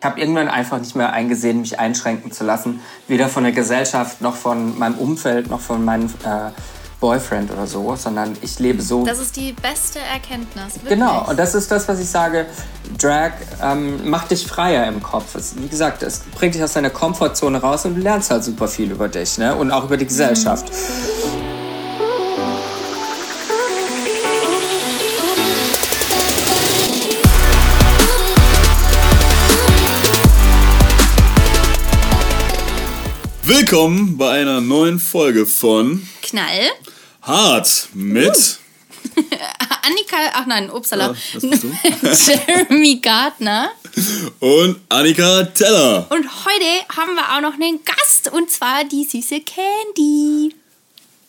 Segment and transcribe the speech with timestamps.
[0.00, 2.80] Ich habe irgendwann einfach nicht mehr eingesehen, mich einschränken zu lassen.
[3.08, 6.52] Weder von der Gesellschaft, noch von meinem Umfeld, noch von meinem äh,
[7.00, 9.04] Boyfriend oder so, sondern ich lebe so.
[9.04, 10.76] Das ist die beste Erkenntnis.
[10.76, 10.90] Wirklich.
[10.90, 12.46] Genau, und das ist das, was ich sage.
[12.96, 15.34] Drag ähm, macht dich freier im Kopf.
[15.34, 18.68] Es, wie gesagt, es bringt dich aus deiner Komfortzone raus und du lernst halt super
[18.68, 19.56] viel über dich ne?
[19.56, 20.70] und auch über die Gesellschaft.
[20.70, 21.47] Mhm.
[33.48, 36.68] Willkommen bei einer neuen Folge von Knall.
[37.22, 38.58] Hart mit
[39.16, 39.22] uh.
[39.86, 41.14] Annika, ach nein, upsala.
[41.40, 43.70] Ja, Jeremy Gardner.
[44.40, 46.06] Und Annika Teller.
[46.10, 50.54] Und heute haben wir auch noch einen Gast und zwar die süße Candy.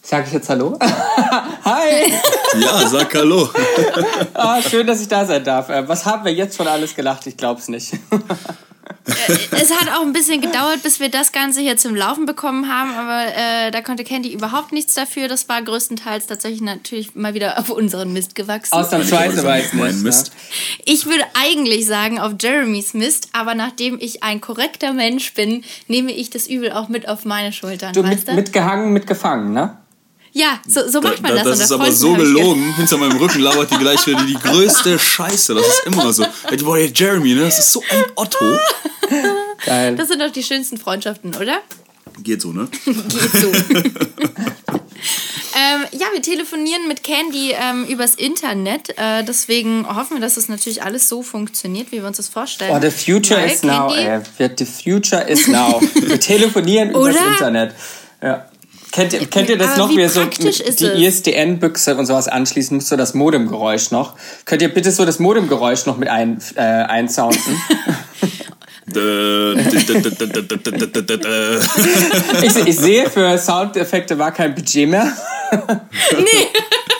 [0.01, 0.77] Sag ich jetzt Hallo?
[1.63, 2.11] Hi!
[2.59, 3.49] Ja, sag Hallo.
[4.33, 5.69] ah, schön, dass ich da sein darf.
[5.69, 7.25] Äh, was haben wir jetzt schon alles gelacht?
[7.27, 7.93] Ich glaub's nicht.
[9.05, 12.71] Äh, es hat auch ein bisschen gedauert, bis wir das Ganze hier zum Laufen bekommen
[12.71, 15.27] haben, aber äh, da konnte Candy überhaupt nichts dafür.
[15.27, 18.73] Das war größtenteils tatsächlich natürlich mal wieder auf unseren Mist gewachsen.
[18.73, 20.31] Ausnahmsweise weiß mein Mist.
[20.85, 26.11] Ich würde eigentlich sagen auf Jeremys Mist, aber nachdem ich ein korrekter Mensch bin, nehme
[26.11, 27.93] ich das Übel auch mit auf meine Schultern.
[27.93, 29.77] Du mit, mitgehangen, mitgefangen, ne?
[30.31, 31.59] Ja, so, so macht man da, das.
[31.59, 32.75] Das ist aber so gelogen.
[32.75, 35.55] Hinter meinem Rücken labert die gleich wieder die größte Scheiße.
[35.55, 36.25] Das ist immer so.
[36.63, 37.41] Boah, Jeremy, ne?
[37.41, 38.59] Das ist so ein Otto.
[39.65, 39.95] Geil.
[39.95, 41.61] Das sind doch die schönsten Freundschaften, oder?
[42.23, 42.67] Geht so, ne?
[42.85, 43.47] Geht so.
[45.55, 48.89] ähm, ja, wir telefonieren mit Candy ähm, übers Internet.
[48.97, 52.71] Äh, deswegen hoffen wir, dass das natürlich alles so funktioniert, wie wir uns das vorstellen.
[52.75, 54.21] Oh, the future Weil, is now, ey.
[54.37, 55.81] The future is now.
[55.93, 57.73] wir telefonieren übers Internet.
[58.21, 58.45] Ja.
[58.91, 62.91] Kennt ihr, kennt ihr das noch, wie, wie so die ISDN-Büchse und sowas anschließen musst
[62.91, 64.15] du das Modemgeräusch noch?
[64.45, 67.39] Könnt ihr bitte so das Modemgeräusch noch mit ein, äh, einsounden?
[72.41, 75.13] ich, ich sehe, für Soundeffekte war kein Budget mehr.
[76.17, 76.25] nee.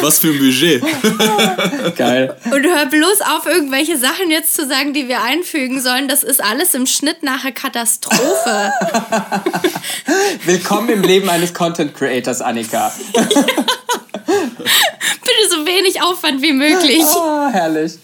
[0.00, 0.82] Was für ein Budget.
[1.96, 2.36] Geil.
[2.44, 6.08] Und hör bloß auf, irgendwelche Sachen jetzt zu sagen, die wir einfügen sollen.
[6.08, 8.72] Das ist alles im Schnitt nachher Katastrophe.
[10.44, 12.92] Willkommen im Leben eines Content Creators, Annika.
[13.12, 13.36] Bitte
[15.50, 17.02] so wenig Aufwand wie möglich.
[17.02, 17.94] Oh, herrlich.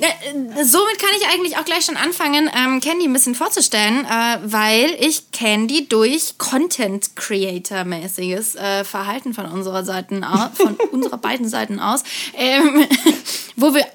[0.00, 4.38] Äh, somit kann ich eigentlich auch gleich schon anfangen, ähm, Candy ein bisschen vorzustellen, äh,
[4.42, 11.48] weil ich Candy durch Content Creator mäßiges äh, Verhalten von unserer Seiten von unserer beiden
[11.48, 12.02] Seiten aus,
[12.36, 12.86] ähm,
[13.56, 13.86] wo wir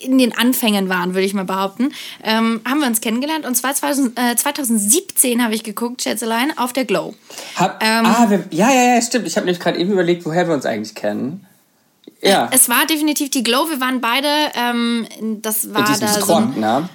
[0.00, 1.92] in den Anfängen waren, würde ich mal behaupten,
[2.22, 6.72] ähm, haben wir uns kennengelernt und zwar 2000, äh, 2017 habe ich geguckt, Schätzelein, auf
[6.72, 7.14] der Glow.
[7.56, 9.26] Hab, ähm, ah, wir, ja, ja, ja, stimmt.
[9.26, 11.47] Ich habe nämlich gerade eben überlegt, woher wir uns eigentlich kennen.
[12.20, 12.48] Ja.
[12.52, 13.68] Es war definitiv die Glow.
[13.70, 15.06] Wir waren beide, ähm,
[15.40, 16.34] das war da so.
[16.34, 16.88] Ein, ne?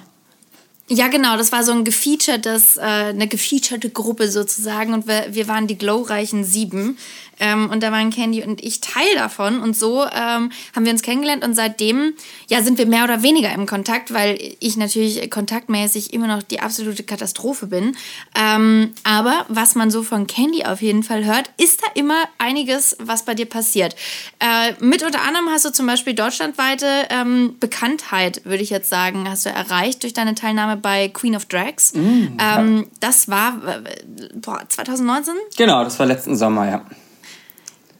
[0.88, 5.48] Ja, genau, das war so ein gefeaturtes, äh, eine gefeaturete Gruppe sozusagen und wir, wir
[5.48, 6.98] waren die glowreichen Sieben.
[7.40, 9.60] Ähm, und da waren Candy und ich Teil davon.
[9.60, 12.14] Und so ähm, haben wir uns kennengelernt und seitdem
[12.48, 16.60] ja, sind wir mehr oder weniger im Kontakt, weil ich natürlich kontaktmäßig immer noch die
[16.60, 17.96] absolute Katastrophe bin.
[18.34, 22.96] Ähm, aber was man so von Candy auf jeden Fall hört, ist da immer einiges,
[23.00, 23.96] was bei dir passiert.
[24.40, 29.28] Äh, mit unter anderem hast du zum Beispiel deutschlandweite ähm, Bekanntheit, würde ich jetzt sagen,
[29.28, 31.94] hast du erreicht durch deine Teilnahme bei Queen of Drags.
[31.94, 32.64] Mm, ja.
[33.00, 35.34] Das war äh, boah, 2019?
[35.56, 36.84] Genau, das war letzten Sommer, ja.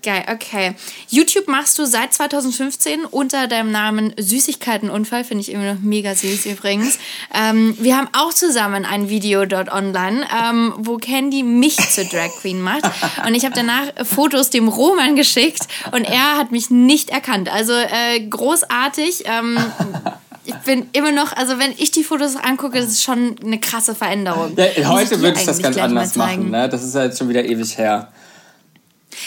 [0.05, 0.75] Geil, okay.
[1.09, 6.47] YouTube machst du seit 2015 unter deinem Namen Süßigkeitenunfall, finde ich immer noch mega süß
[6.47, 6.99] übrigens.
[7.37, 12.31] Ähm, wir haben auch zusammen ein Video dort online, ähm, wo Candy mich zur Drag
[12.41, 12.83] Queen macht.
[13.27, 17.49] Und ich habe danach Fotos dem Roman geschickt und er hat mich nicht erkannt.
[17.49, 19.25] Also äh, großartig.
[19.27, 19.59] Ähm,
[20.45, 23.95] ich bin immer noch, also wenn ich die Fotos angucke, das ist schon eine krasse
[23.95, 24.57] Veränderung.
[24.57, 26.51] Ja, heute würde ich das ganz anders machen.
[26.51, 26.69] Ne?
[26.69, 28.13] Das ist ja jetzt schon wieder ewig her.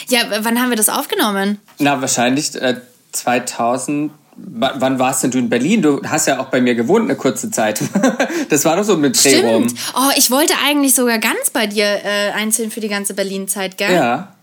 [0.08, 1.58] Ja, wann haben wir das aufgenommen?
[1.78, 2.76] Na, wahrscheinlich äh,
[3.12, 4.12] 2000.
[4.36, 5.82] wann warst denn du in Berlin?
[5.82, 7.80] Du hast ja auch bei mir gewohnt eine kurze Zeit.
[8.48, 9.66] das war doch so mit Dreh rum.
[9.94, 13.92] Oh, ich wollte eigentlich sogar ganz bei dir äh, einzeln für die ganze Berlin-Zeit, gell?
[13.92, 14.34] Ja.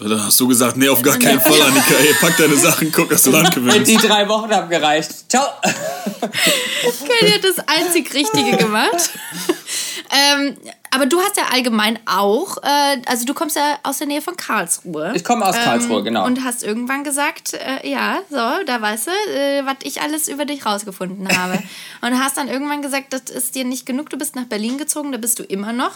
[0.00, 1.94] Dann hast du gesagt, nee, auf gar keinen Fall, Annika.
[1.94, 3.90] Ey, pack deine Sachen, guck, dass du Land gewinnst.
[3.90, 5.28] Die drei Wochen haben gereicht.
[5.28, 5.44] Ciao.
[5.60, 9.10] Kelly hat das einzig Richtige gemacht.
[10.12, 10.56] ähm,
[10.90, 14.36] aber du hast ja allgemein auch, äh, also du kommst ja aus der Nähe von
[14.36, 15.12] Karlsruhe.
[15.14, 16.24] Ich komme aus ähm, Karlsruhe, genau.
[16.26, 20.44] Und hast irgendwann gesagt, äh, ja, so, da weißt du, äh, was ich alles über
[20.44, 21.62] dich rausgefunden habe.
[22.00, 25.12] und hast dann irgendwann gesagt, das ist dir nicht genug, du bist nach Berlin gezogen,
[25.12, 25.92] da bist du immer noch.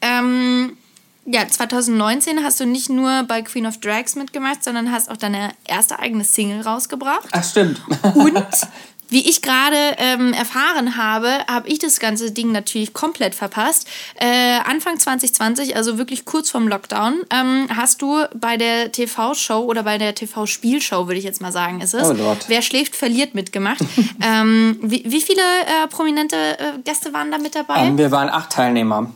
[0.00, 0.76] Ähm,
[1.24, 5.52] ja, 2019 hast du nicht nur bei Queen of Drags mitgemacht, sondern hast auch deine
[5.64, 7.28] erste eigene Single rausgebracht.
[7.30, 7.80] Ach, stimmt.
[8.14, 8.44] Und
[9.12, 13.86] wie ich gerade ähm, erfahren habe, habe ich das ganze Ding natürlich komplett verpasst.
[14.14, 19.82] Äh, Anfang 2020, also wirklich kurz vorm Lockdown, ähm, hast du bei der TV-Show oder
[19.82, 22.08] bei der TV-Spielshow, würde ich jetzt mal sagen, ist es.
[22.08, 22.46] Oh Lord.
[22.48, 23.84] Wer schläft, verliert mitgemacht.
[24.22, 27.86] ähm, wie, wie viele äh, prominente äh, Gäste waren da mit dabei?
[27.86, 29.10] Ähm, wir waren acht Teilnehmer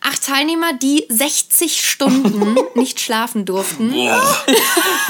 [0.00, 3.92] acht Teilnehmer, die 60 Stunden nicht schlafen durften.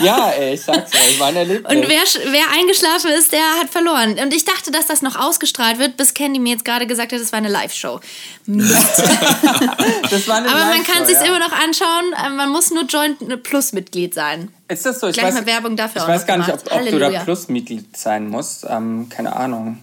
[0.02, 1.72] ja, ey, ich sag's euch, war ein Erlebnis.
[1.72, 2.02] Und wer,
[2.32, 4.18] wer eingeschlafen ist, der hat verloren.
[4.18, 7.20] Und ich dachte, dass das noch ausgestrahlt wird, bis Candy mir jetzt gerade gesagt hat,
[7.20, 8.00] das war eine Live-Show.
[8.46, 11.26] das war eine Aber man kann sich's ja.
[11.26, 12.12] immer noch anschauen.
[12.12, 14.52] Äh, man muss nur Joint Plus-Mitglied sein.
[14.68, 15.08] Ist das so?
[15.08, 17.96] Ich Gleich weiß, mal Werbung dafür Ich weiß gar nicht, ob, ob du da Plus-Mitglied
[17.96, 18.66] sein musst.
[18.68, 19.78] Ähm, keine Ahnung.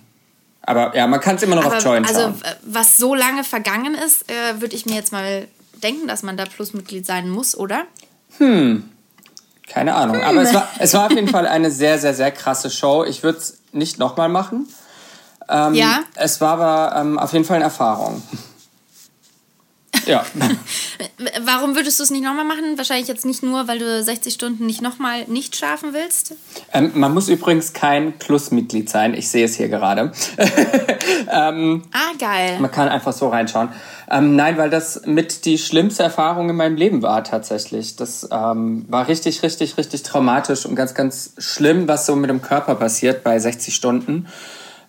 [0.67, 2.35] Aber ja, man kann es immer noch Aber, auf Join also, schauen.
[2.43, 5.47] Also, was so lange vergangen ist, äh, würde ich mir jetzt mal
[5.81, 7.85] denken, dass man da Plusmitglied sein muss, oder?
[8.37, 8.89] Hm.
[9.65, 10.17] Keine Ahnung.
[10.17, 10.23] Hm.
[10.23, 13.05] Aber es war, es war auf jeden Fall eine sehr, sehr, sehr krasse Show.
[13.05, 14.67] Ich würde es nicht nochmal machen.
[15.47, 16.01] Ähm, ja.
[16.15, 18.21] Es war aber ähm, auf jeden Fall eine Erfahrung.
[20.07, 20.25] Ja.
[21.42, 22.77] Warum würdest du es nicht nochmal machen?
[22.77, 26.36] Wahrscheinlich jetzt nicht nur, weil du 60 Stunden nicht nochmal nicht schlafen willst?
[26.74, 29.13] Ähm, man muss übrigens kein Plus-Mitglied sein.
[29.13, 30.12] Ich sehe es hier gerade.
[31.31, 32.57] ähm, ah, geil.
[32.59, 33.69] Man kann einfach so reinschauen.
[34.09, 37.98] Ähm, nein, weil das mit die schlimmste Erfahrung in meinem Leben war tatsächlich.
[37.98, 42.42] Das ähm, war richtig, richtig, richtig traumatisch und ganz, ganz schlimm, was so mit dem
[42.42, 44.27] Körper passiert bei 60 Stunden.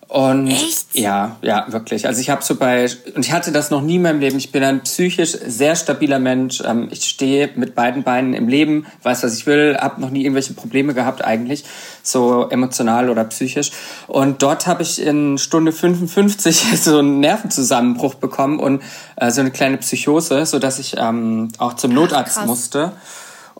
[0.09, 0.95] Und Echt?
[0.95, 2.07] ja, ja, wirklich.
[2.07, 4.39] Also ich habe so bei und ich hatte das noch nie in meinem Leben.
[4.39, 6.63] Ich bin ein psychisch sehr stabiler Mensch.
[6.65, 10.23] Ähm, ich stehe mit beiden Beinen im Leben, weiß was ich will, habe noch nie
[10.23, 11.63] irgendwelche Probleme gehabt eigentlich,
[12.01, 13.69] so emotional oder psychisch.
[14.07, 18.81] Und dort habe ich in Stunde 55 so einen Nervenzusammenbruch bekommen und
[19.15, 22.93] äh, so eine kleine Psychose, so dass ich ähm, auch zum Notarzt Ach, musste.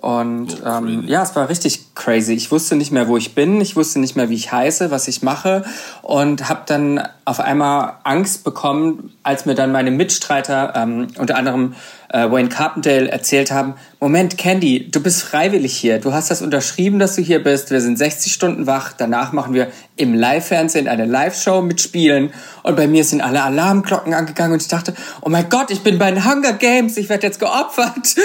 [0.02, 2.34] Und oh, ähm, ja, es war richtig crazy.
[2.34, 3.60] Ich wusste nicht mehr, wo ich bin.
[3.60, 5.66] Ich wusste nicht mehr, wie ich heiße, was ich mache.
[6.02, 11.76] Und habe dann auf einmal Angst bekommen, als mir dann meine Mitstreiter, ähm, unter anderem
[12.10, 16.00] äh, Wayne Carpendale, erzählt haben, Moment, Candy, du bist freiwillig hier.
[16.00, 17.70] Du hast das unterschrieben, dass du hier bist.
[17.70, 18.94] Wir sind 60 Stunden wach.
[18.98, 19.68] Danach machen wir
[19.98, 22.32] im Live-Fernsehen eine Live-Show mit Spielen.
[22.64, 25.98] Und bei mir sind alle Alarmglocken angegangen und ich dachte, oh mein Gott, ich bin
[25.98, 26.96] bei den Hunger Games.
[26.96, 27.96] Ich werde jetzt geopfert.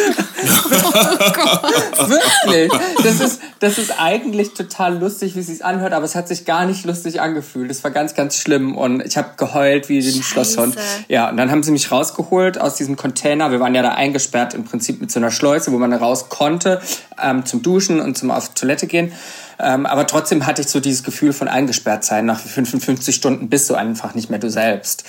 [1.99, 2.09] oh.
[2.09, 2.71] Wirklich.
[3.03, 6.45] Das ist, das ist eigentlich total lustig, wie es sich anhört, aber es hat sich
[6.45, 7.69] gar nicht lustig angefühlt.
[7.71, 10.77] Es war ganz, ganz schlimm und ich habe geheult wie den Schlosshund.
[11.09, 13.51] Ja, und dann haben sie mich rausgeholt aus diesem Container.
[13.51, 16.81] Wir waren ja da eingesperrt im Prinzip mit so einer Schleuse, wo man raus konnte
[17.23, 19.13] ähm, zum Duschen und zum auf Toilette gehen.
[19.59, 22.27] Ähm, aber trotzdem hatte ich so dieses Gefühl von eingesperrt sein.
[22.27, 25.05] Nach 55 Stunden bist du einfach nicht mehr du selbst.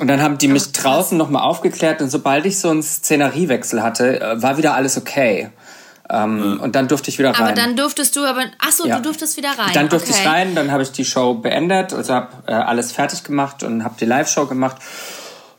[0.00, 4.20] Und dann haben die mich draußen nochmal aufgeklärt und sobald ich so einen Szeneriewechsel hatte,
[4.20, 5.50] äh, war wieder alles okay.
[6.10, 6.62] Ähm, ja.
[6.62, 7.42] Und dann durfte ich wieder rein.
[7.42, 8.96] Aber dann durftest du aber, ach so, ja.
[8.96, 9.70] du durftest wieder rein.
[9.72, 10.20] Dann durfte okay.
[10.20, 13.84] ich rein, dann habe ich die Show beendet, also habe äh, alles fertig gemacht und
[13.84, 14.76] habe die Live-Show gemacht.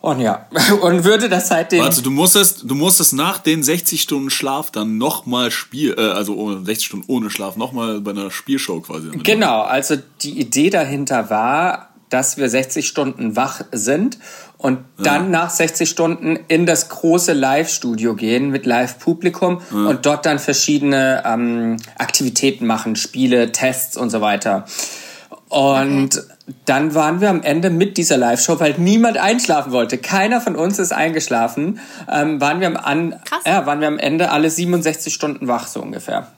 [0.06, 0.46] Und ja,
[0.82, 1.84] und würde das seitdem.
[1.84, 6.36] Warte, du musstest, du musstest nach den 60 Stunden Schlaf dann nochmal Spiel, äh, also
[6.36, 9.10] ohne, 60 Stunden ohne Schlaf, nochmal bei einer Spielshow quasi.
[9.24, 14.20] Genau, also die Idee dahinter war, dass wir 60 Stunden wach sind
[14.60, 15.40] und dann ja.
[15.40, 19.86] nach 60 Stunden in das große Live-Studio gehen mit Live-Publikum ja.
[19.88, 24.66] und dort dann verschiedene ähm, Aktivitäten machen, Spiele, Tests und so weiter.
[25.50, 26.35] Und okay.
[26.66, 29.98] Dann waren wir am Ende mit dieser Live-Show, weil niemand einschlafen wollte.
[29.98, 31.80] Keiner von uns ist eingeschlafen.
[32.12, 35.82] Ähm, waren, wir am an, ja, waren wir am Ende alle 67 Stunden wach, so
[35.82, 36.32] ungefähr.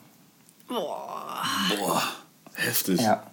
[0.68, 1.44] Boah.
[1.78, 2.04] Boah.
[2.54, 3.02] Heftig.
[3.02, 3.24] Ja.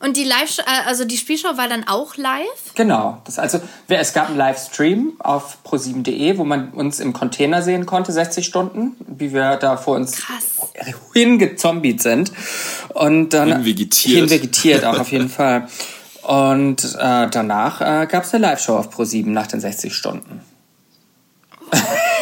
[0.00, 2.74] Und die Live, äh, also die Spielshow war dann auch live?
[2.74, 3.20] Genau.
[3.24, 8.12] Das also, es gab einen Livestream auf pro7.de, wo man uns im Container sehen konnte,
[8.12, 10.70] 60 Stunden, wie wir da vor uns Krass.
[11.14, 12.30] hingezombiet sind.
[12.94, 14.20] Und dann hinvegetiert.
[14.20, 15.68] Hinvegetiert auch auf jeden Fall.
[16.22, 20.42] Und äh, danach äh, gab es eine Live-Show auf Pro7 nach den 60 Stunden.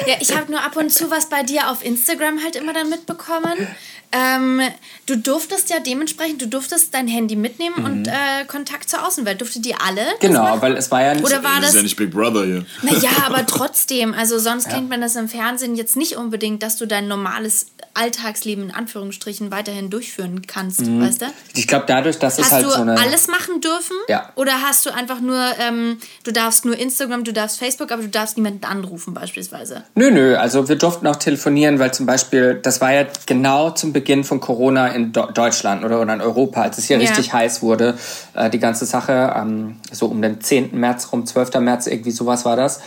[0.07, 2.91] Ja, ich habe nur ab und zu was bei dir auf Instagram halt immer dann
[2.91, 3.69] mitbekommen.
[4.13, 4.61] Ähm,
[5.07, 7.85] du durftest ja dementsprechend, du durftest dein Handy mitnehmen mhm.
[7.85, 9.41] und äh, Kontakt zur Außenwelt.
[9.41, 10.03] Durfte die alle?
[10.21, 11.25] Genau, weil es war ja nicht.
[11.25, 12.67] Oder war das, das ist ja nicht Big Brother hier.
[12.83, 14.15] Naja, aber trotzdem.
[14.15, 14.75] Also sonst ja.
[14.75, 19.51] kennt man das im Fernsehen jetzt nicht unbedingt, dass du dein normales Alltagsleben in Anführungsstrichen
[19.51, 21.01] weiterhin durchführen kannst, mhm.
[21.01, 21.27] weißt du?
[21.55, 22.93] Ich glaube, dadurch, dass hast es halt so eine.
[22.93, 23.97] Hast du alles machen dürfen?
[24.09, 24.31] Ja.
[24.37, 28.09] Oder hast du einfach nur, ähm, du darfst nur Instagram, du darfst Facebook, aber du
[28.09, 29.85] darfst niemanden anrufen beispielsweise?
[29.95, 30.37] Nö, nö.
[30.37, 34.41] Also wir durften auch telefonieren, weil zum Beispiel, das war ja genau zum Beginn von
[34.41, 37.09] Corona in Do Deutschland oder, oder in Europa, als es hier ja.
[37.09, 37.99] richtig heiß wurde,
[38.35, 40.79] äh, die ganze Sache, ähm, so um den 10.
[40.79, 41.61] März rum, 12.
[41.61, 42.81] März, irgendwie sowas war das.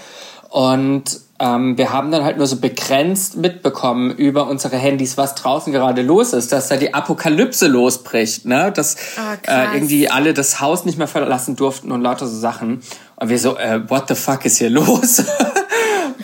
[0.49, 5.71] Und ähm, wir haben dann halt nur so begrenzt mitbekommen über unsere Handys, was draußen
[5.71, 8.71] gerade los ist, dass da die Apokalypse losbricht, ne?
[8.71, 12.81] Dass oh, äh, irgendwie alle das Haus nicht mehr verlassen durften und lauter so Sachen.
[13.15, 15.23] Und wir so, äh, what the fuck ist hier los?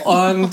[0.05, 0.51] und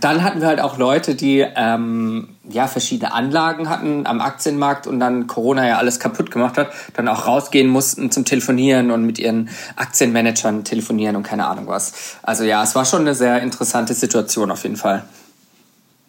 [0.00, 5.00] dann hatten wir halt auch Leute, die ähm, ja verschiedene Anlagen hatten am Aktienmarkt und
[5.00, 9.18] dann Corona ja alles kaputt gemacht hat, dann auch rausgehen mussten zum Telefonieren und mit
[9.18, 12.16] ihren Aktienmanagern telefonieren und keine Ahnung was.
[12.22, 15.04] Also ja, es war schon eine sehr interessante Situation auf jeden Fall.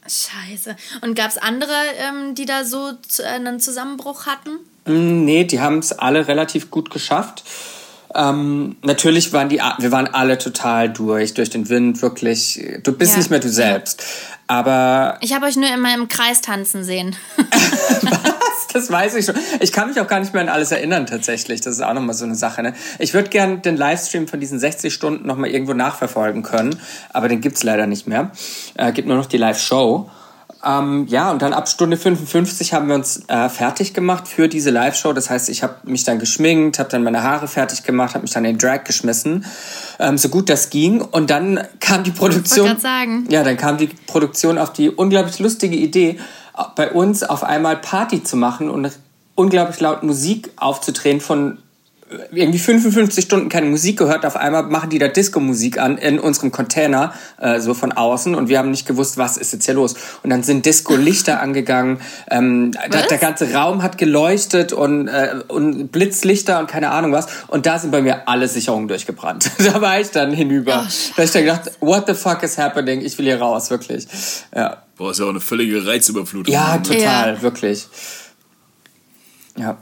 [0.05, 0.75] Scheiße.
[1.01, 2.91] Und gab es andere, ähm, die da so
[3.25, 4.51] einen Zusammenbruch hatten?
[4.86, 7.43] Mm, nee, die haben es alle relativ gut geschafft.
[8.15, 12.63] Ähm, natürlich waren die, wir waren alle total durch, durch den Wind, wirklich.
[12.84, 13.17] Du bist ja.
[13.17, 14.03] nicht mehr du selbst.
[14.48, 15.17] Aber.
[15.22, 17.15] Ich habe euch nur immer im Kreis tanzen sehen.
[17.38, 18.67] Was?
[18.74, 19.36] Das weiß ich schon.
[19.60, 21.62] Ich kann mich auch gar nicht mehr an alles erinnern, tatsächlich.
[21.62, 22.63] Das ist auch nochmal so eine Sache.
[22.63, 22.74] Ne?
[23.00, 26.79] Ich würde gern den Livestream von diesen 60 Stunden nochmal irgendwo nachverfolgen können,
[27.12, 28.32] aber den gibt's leider nicht mehr.
[28.75, 30.10] Äh, gibt nur noch die Live-Show.
[30.65, 34.70] Ähm, ja, und dann ab Stunde 55 haben wir uns äh, fertig gemacht für diese
[34.70, 35.12] Live-Show.
[35.13, 38.32] Das heißt, ich habe mich dann geschminkt, habe dann meine Haare fertig gemacht, habe mich
[38.32, 39.46] dann in Drag geschmissen,
[40.00, 41.01] ähm, so gut das ging.
[41.01, 42.72] Und dann kam die Produktion.
[42.75, 43.25] Ich sagen.
[43.29, 46.20] Ja, dann kam die Produktion auf die unglaublich lustige Idee,
[46.75, 48.91] bei uns auf einmal Party zu machen und
[49.36, 51.58] unglaublich laut Musik aufzudrehen von
[52.32, 56.51] irgendwie 55 Stunden keine Musik gehört, auf einmal machen die da Disco-Musik an in unserem
[56.51, 59.96] Container, äh, so von außen und wir haben nicht gewusst, was ist jetzt hier los.
[60.24, 65.91] Und dann sind Disco-Lichter angegangen, ähm, der, der, ganze Raum hat geleuchtet und, äh, und
[65.91, 69.50] Blitzlichter und keine Ahnung was und da sind bei mir alle Sicherungen durchgebrannt.
[69.58, 70.86] da war ich dann hinüber.
[70.86, 73.01] Oh, da hab ich dann gedacht, what the fuck is happening?
[73.01, 74.08] Ich will hier raus, wirklich.
[74.55, 74.84] Ja.
[74.96, 76.53] Boah, ist ja auch eine völlige Reizüberflutung.
[76.53, 77.41] Ja, total, ja.
[77.41, 77.88] wirklich.
[79.55, 79.77] Ja.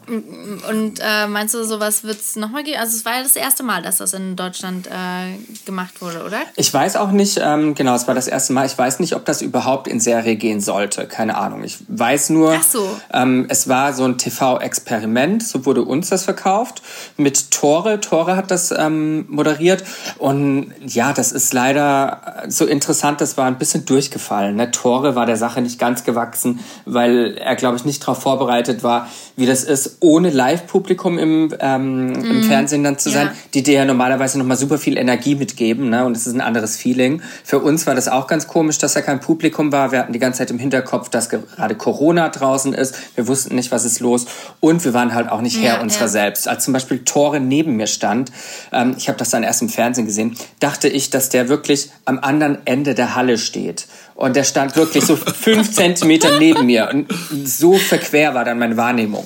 [0.69, 2.77] Und äh, meinst du, sowas wird es nochmal geben?
[2.77, 6.39] Also es war ja das erste Mal, dass das in Deutschland äh, gemacht wurde, oder?
[6.57, 8.65] Ich weiß auch nicht, ähm, genau, es war das erste Mal.
[8.65, 11.07] Ich weiß nicht, ob das überhaupt in Serie gehen sollte.
[11.07, 11.63] Keine Ahnung.
[11.63, 12.99] Ich weiß nur, Ach so.
[13.13, 16.81] ähm, es war so ein TV-Experiment, so wurde uns das verkauft,
[17.15, 18.01] mit Tore.
[18.01, 19.85] Tore hat das ähm, moderiert.
[20.17, 24.57] Und ja, das ist leider so interessant, das war ein bisschen durchgefallen.
[24.57, 24.69] Ne?
[24.71, 29.07] Tore war der Sache nicht ganz gewachsen, weil er, glaube ich, nicht darauf vorbereitet war,
[29.37, 32.15] wie das ist, ohne Live-Publikum im, ähm, mm.
[32.15, 32.43] im mhm.
[32.43, 33.33] Fernsehen dann zu sein, ja.
[33.53, 35.89] die dir ja normalerweise nochmal super viel Energie mitgeben.
[35.89, 36.05] Ne?
[36.05, 37.21] Und es ist ein anderes Feeling.
[37.43, 39.91] Für uns war das auch ganz komisch, dass da kein Publikum war.
[39.91, 42.95] Wir hatten die ganze Zeit im Hinterkopf, dass gerade Corona draußen ist.
[43.15, 44.25] Wir wussten nicht, was ist los.
[44.59, 46.09] Und wir waren halt auch nicht Herr ja, unserer ja.
[46.09, 46.47] selbst.
[46.47, 48.31] Als zum Beispiel Tore neben mir stand,
[48.71, 52.19] ähm, ich habe das dann erst im Fernsehen gesehen, dachte ich, dass der wirklich am
[52.19, 53.87] anderen Ende der Halle steht.
[54.15, 56.89] Und der stand wirklich so fünf Zentimeter neben mir.
[56.91, 57.07] Und
[57.43, 59.25] so verquer war dann meine Wahrnehmung.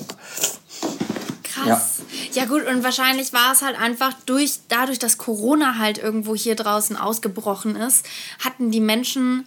[1.66, 2.00] Krass.
[2.32, 2.42] Ja.
[2.42, 6.54] Ja gut, und wahrscheinlich war es halt einfach durch, dadurch, dass Corona halt irgendwo hier
[6.54, 8.04] draußen ausgebrochen ist,
[8.44, 9.44] hatten die Menschen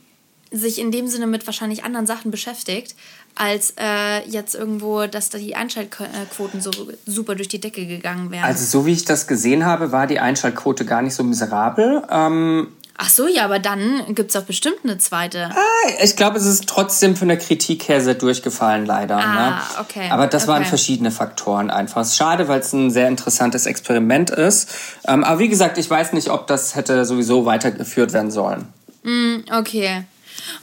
[0.52, 2.96] sich in dem Sinne mit wahrscheinlich anderen Sachen beschäftigt,
[3.36, 6.72] als äh, jetzt irgendwo, dass da die Einschaltquoten so
[7.06, 8.44] super durch die Decke gegangen wären.
[8.44, 12.04] Also so wie ich das gesehen habe, war die Einschaltquote gar nicht so miserabel.
[12.10, 12.70] Ähm,
[13.02, 15.52] Ach so, ja, aber dann gibt es doch bestimmt eine zweite.
[15.56, 19.16] Ah, ich glaube, es ist trotzdem von der Kritik her sehr durchgefallen, leider.
[19.16, 19.62] Ah, ne?
[19.80, 20.10] okay.
[20.10, 20.52] Aber das okay.
[20.52, 22.06] waren verschiedene Faktoren einfach.
[22.06, 24.70] Schade, weil es ein sehr interessantes Experiment ist.
[25.08, 28.68] Ähm, aber wie gesagt, ich weiß nicht, ob das hätte sowieso weitergeführt werden sollen.
[29.04, 30.04] Mm, okay.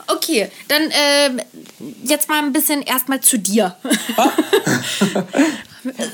[0.07, 1.43] Okay, dann äh,
[2.03, 3.75] jetzt mal ein bisschen erstmal zu dir.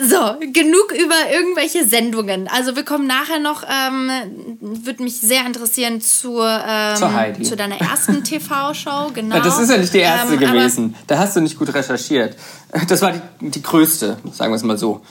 [0.07, 2.47] So, genug über irgendwelche Sendungen.
[2.47, 4.09] Also wir kommen nachher noch, ähm,
[4.59, 9.39] würde mich sehr interessieren zur, ähm, zu deiner ersten TV-Show, genau.
[9.39, 10.95] Das ist ja nicht die erste ähm, gewesen.
[11.07, 12.35] Da hast du nicht gut recherchiert.
[12.87, 15.01] Das war die, die größte, sagen wir es mal so.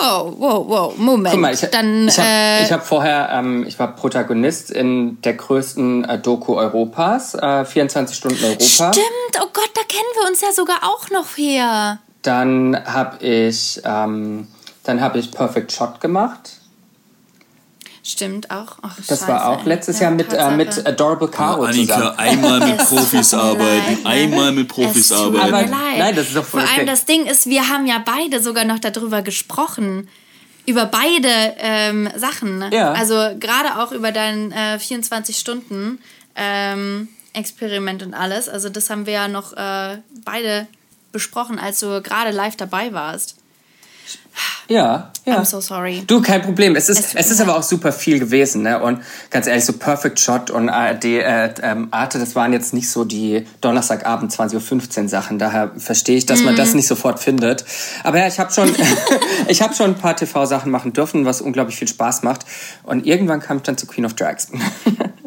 [0.00, 1.32] Wow, wow, wow, Moment.
[1.32, 5.34] Guck mal, ich, Dann, ich habe äh, hab vorher, ähm, ich war Protagonist in der
[5.34, 8.64] größten äh, Doku Europas, äh, 24 Stunden Europa.
[8.64, 11.98] Stimmt, oh Gott, da kennen wir uns ja sogar auch noch her.
[12.22, 14.48] Dann habe ich, ähm,
[14.84, 16.52] dann habe ich Perfect Shot gemacht.
[18.06, 18.76] Stimmt auch.
[18.82, 21.94] Ach, das Scheiße, war auch letztes ja, Jahr mit, äh, mit Adorable Caro oh, Annika,
[21.94, 22.18] zusammen.
[22.18, 24.06] einmal mit Profis arbeiten.
[24.06, 25.54] einmal mit Profis es arbeiten.
[25.54, 26.80] Aber nein, das ist doch voll Vor okay.
[26.80, 30.08] allem das Ding ist, wir haben ja beide sogar noch darüber gesprochen.
[30.66, 32.70] Über beide ähm, Sachen.
[32.72, 32.92] Ja.
[32.92, 35.98] Also gerade auch über dein äh, 24 Stunden
[36.36, 38.50] ähm, Experiment und alles.
[38.50, 39.96] Also das haben wir ja noch äh,
[40.26, 40.66] beide
[41.10, 43.36] besprochen, als du gerade live dabei warst.
[44.68, 45.38] Ja, ja.
[45.38, 46.02] I'm so sorry.
[46.06, 46.74] Du, kein Problem.
[46.74, 48.82] Es ist, es, es ist aber auch super viel gewesen, ne?
[48.82, 52.90] Und ganz ehrlich, so Perfect Shot und ARD, äh, ähm, Arte, das waren jetzt nicht
[52.90, 55.38] so die Donnerstagabend 20.15 Uhr Sachen.
[55.38, 56.46] Daher verstehe ich, dass mhm.
[56.46, 57.64] man das nicht sofort findet.
[58.04, 58.74] Aber ja, ich habe schon,
[59.48, 62.46] ich habe schon ein paar TV-Sachen machen dürfen, was unglaublich viel Spaß macht.
[62.82, 64.48] Und irgendwann kam ich dann zu Queen of Drags.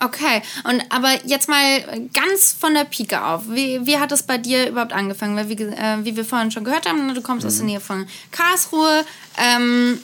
[0.00, 3.42] Okay, und aber jetzt mal ganz von der Pike auf.
[3.48, 5.36] Wie, wie hat es bei dir überhaupt angefangen?
[5.36, 7.48] Weil, wie, äh, wie wir vorhin schon gehört haben, ne, du kommst mhm.
[7.48, 7.70] aus der mhm.
[7.70, 9.04] Nähe von Karlsruhe.
[9.38, 10.00] Ähm,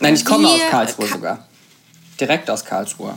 [0.00, 1.48] Nein, ich komme aus Karlsruhe Ka sogar.
[2.18, 3.16] Direkt aus Karlsruhe.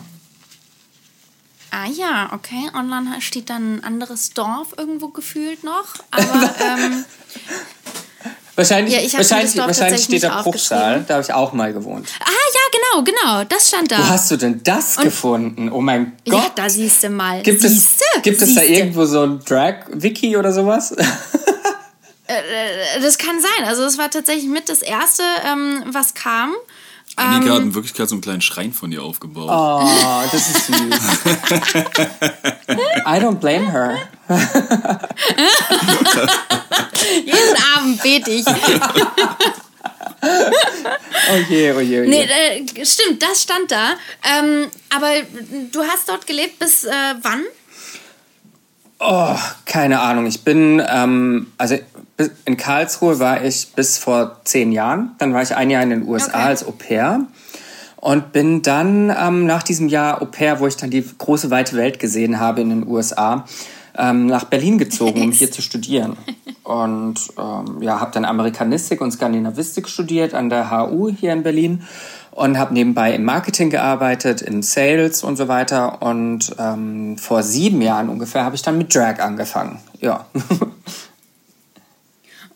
[1.71, 2.69] Ah ja, okay.
[2.75, 5.95] Online steht dann ein anderes Dorf irgendwo gefühlt noch.
[6.11, 7.05] Aber ähm,
[8.55, 12.07] Wahrscheinlich, ja, wahrscheinlich, wahrscheinlich steht da Bruchsal, da habe ich auch mal gewohnt.
[12.19, 13.97] Ah ja, genau, genau, das stand da.
[13.97, 15.71] Wo hast du denn das Und, gefunden?
[15.71, 16.43] Oh mein Gott.
[16.43, 17.41] Ja, da siehst du mal.
[17.41, 20.95] Gibt, siehste, es, gibt es da irgendwo so ein Drag-Wiki oder sowas?
[22.25, 23.67] Äh, äh, das kann sein.
[23.67, 26.53] Also es war tatsächlich mit das Erste, ähm, was kam.
[27.15, 29.49] Annika um, hat in Wirklichkeit so einen kleinen Schrein von dir aufgebaut.
[29.49, 30.75] Oh, das ist süß.
[33.05, 33.97] I don't blame her.
[37.25, 38.45] Jeden Abend bete ich.
[41.31, 42.07] oh je, oh je, oh je.
[42.07, 43.93] Nee, äh, stimmt, das stand da.
[44.23, 45.11] Ähm, aber
[45.71, 46.91] du hast dort gelebt bis äh,
[47.21, 47.43] wann?
[49.05, 50.25] Oh, keine Ahnung.
[50.27, 51.75] Ich bin, ähm, also
[52.45, 55.11] in Karlsruhe war ich bis vor zehn Jahren.
[55.17, 56.43] Dann war ich ein Jahr in den USA okay.
[56.43, 57.25] als Au pair.
[57.97, 61.75] Und bin dann ähm, nach diesem Jahr Au pair, wo ich dann die große weite
[61.75, 63.45] Welt gesehen habe in den USA,
[63.97, 66.17] ähm, nach Berlin gezogen, um hier zu studieren.
[66.63, 71.83] Und ähm, ja, habe dann Amerikanistik und Skandinavistik studiert an der HU hier in Berlin
[72.35, 76.01] und habe nebenbei im Marketing gearbeitet, in Sales und so weiter.
[76.01, 79.79] Und ähm, vor sieben Jahren ungefähr habe ich dann mit Drag angefangen.
[79.99, 80.25] Ja.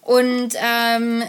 [0.08, 1.22] Und ähm,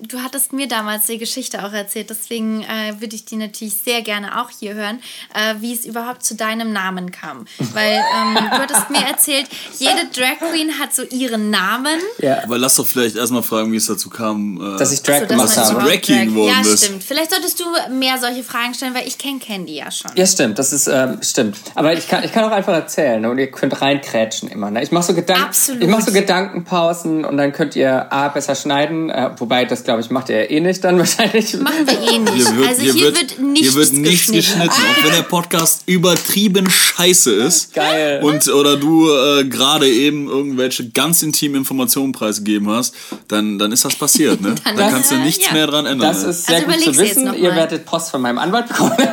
[0.00, 4.02] du hattest mir damals die Geschichte auch erzählt, deswegen äh, würde ich die natürlich sehr
[4.02, 4.98] gerne auch hier hören,
[5.32, 7.46] äh, wie es überhaupt zu deinem Namen kam.
[7.72, 9.46] Weil ähm, du hattest mir erzählt,
[9.78, 12.00] jede Drag Queen hat so ihren Namen.
[12.18, 12.42] Ja.
[12.42, 15.26] Aber lass doch vielleicht erstmal fragen, wie es dazu kam, äh, dass ich Drag so,
[15.26, 15.80] gemacht habe.
[15.80, 17.04] Drag King geworden ja, stimmt.
[17.04, 20.10] Vielleicht solltest du mehr solche Fragen stellen, weil ich kenne Candy ja schon.
[20.16, 21.58] Ja, stimmt, das ist ähm, stimmt.
[21.76, 23.30] Aber ich kann, ich kann auch einfach erzählen ne?
[23.30, 24.72] und ihr könnt reinkrätschen immer.
[24.72, 24.82] Ne?
[24.82, 29.10] Ich mache so, Gedank ich mach so Gedankenpausen und dann könnt ihr A, besser schneiden.
[29.10, 31.58] Äh, wobei, das glaube ich, macht er eh nicht dann wahrscheinlich.
[31.58, 32.34] Machen wir eh nicht.
[32.34, 34.68] Hier wird, also hier, hier wird, wird nichts, hier wird nichts geschnitten.
[34.68, 34.70] geschnitten.
[34.70, 37.74] Auch wenn der Podcast übertrieben scheiße ist.
[37.74, 38.20] Geil.
[38.22, 42.94] Und, oder du äh, gerade eben irgendwelche ganz intimen Informationen preisgegeben hast,
[43.28, 44.40] dann, dann ist das passiert.
[44.40, 44.54] Ne?
[44.64, 45.52] dann, dann kannst du nichts ja.
[45.52, 46.08] mehr dran ändern.
[46.08, 47.34] Das ist sehr also gut zu wissen.
[47.34, 48.96] Ihr werdet Post von meinem Anwalt bekommen.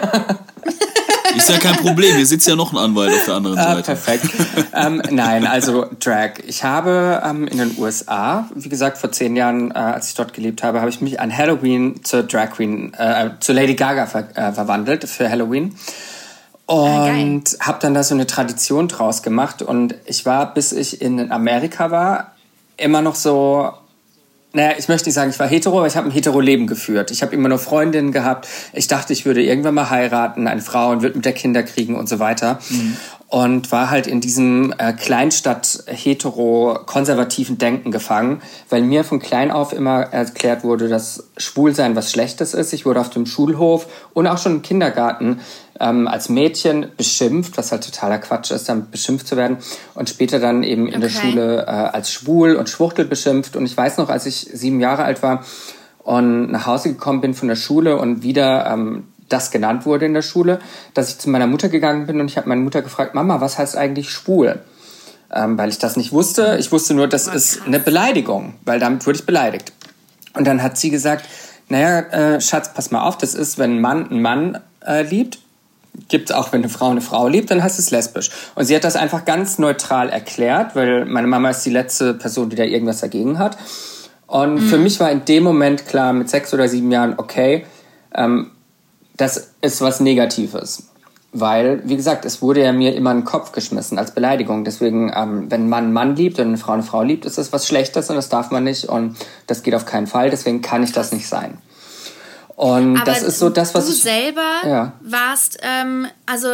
[1.37, 3.83] Ist ja kein Problem, hier sitzt ja noch ein Anwalt auf der anderen ah, Seite.
[3.83, 4.25] perfekt.
[4.73, 6.39] ähm, nein, also Drag.
[6.45, 10.33] Ich habe ähm, in den USA, wie gesagt, vor zehn Jahren, äh, als ich dort
[10.33, 14.29] gelebt habe, habe ich mich an Halloween zur Drag Queen, äh, zu Lady Gaga ver
[14.35, 15.75] äh, verwandelt für Halloween.
[16.65, 19.61] Und ah, habe dann da so eine Tradition draus gemacht.
[19.61, 22.33] Und ich war, bis ich in Amerika war,
[22.75, 23.71] immer noch so
[24.57, 27.11] naja, ich möchte nicht sagen, ich war hetero, aber ich habe ein hetero Leben geführt.
[27.11, 28.47] Ich habe immer nur Freundinnen gehabt.
[28.73, 31.95] Ich dachte, ich würde irgendwann mal heiraten, eine Frau und würde mit der Kinder kriegen
[31.95, 32.57] und so weiter.
[32.71, 32.97] Mhm.
[33.27, 40.01] Und war halt in diesem äh, Kleinstadt-hetero-konservativen Denken gefangen, weil mir von klein auf immer
[40.01, 42.73] erklärt wurde, dass Schwulsein was Schlechtes ist.
[42.73, 45.39] Ich wurde auf dem Schulhof und auch schon im Kindergarten
[45.79, 49.57] ähm, als Mädchen beschimpft, was halt totaler Quatsch ist, dann beschimpft zu werden
[49.93, 51.01] und später dann eben in okay.
[51.01, 53.55] der Schule äh, als schwul und Schwuchtel beschimpft.
[53.55, 55.45] Und ich weiß noch, als ich sieben Jahre alt war
[55.99, 60.13] und nach Hause gekommen bin von der Schule und wieder ähm, das genannt wurde in
[60.13, 60.59] der Schule,
[60.93, 63.57] dass ich zu meiner Mutter gegangen bin und ich habe meine Mutter gefragt, Mama, was
[63.57, 64.61] heißt eigentlich schwul?
[65.33, 66.55] Ähm, weil ich das nicht wusste.
[66.57, 69.73] Ich wusste nur, das oh, ist eine Beleidigung, weil damit wurde ich beleidigt.
[70.33, 71.25] Und dann hat sie gesagt,
[71.67, 75.39] naja, äh, Schatz, pass mal auf, das ist, wenn ein Mann einen Mann äh, liebt
[76.09, 78.29] gibt es auch, wenn eine Frau eine Frau liebt, dann heißt es lesbisch.
[78.55, 82.49] Und sie hat das einfach ganz neutral erklärt, weil meine Mama ist die letzte Person,
[82.49, 83.57] die da irgendwas dagegen hat.
[84.27, 84.59] Und mhm.
[84.59, 87.65] für mich war in dem Moment klar, mit sechs oder sieben Jahren, okay,
[88.13, 88.51] ähm,
[89.15, 90.89] das ist was Negatives.
[91.33, 94.63] Weil, wie gesagt, es wurde ja mir immer in den Kopf geschmissen als Beleidigung.
[94.63, 97.37] Deswegen, ähm, wenn ein Mann einen Mann liebt und eine Frau eine Frau liebt, ist
[97.37, 100.29] das was Schlechtes und das darf man nicht und das geht auf keinen Fall.
[100.29, 101.57] Deswegen kann ich das nicht sein.
[102.57, 104.93] Und Aber das ist so das, was du ich, selber ja.
[105.01, 106.49] warst, ähm, also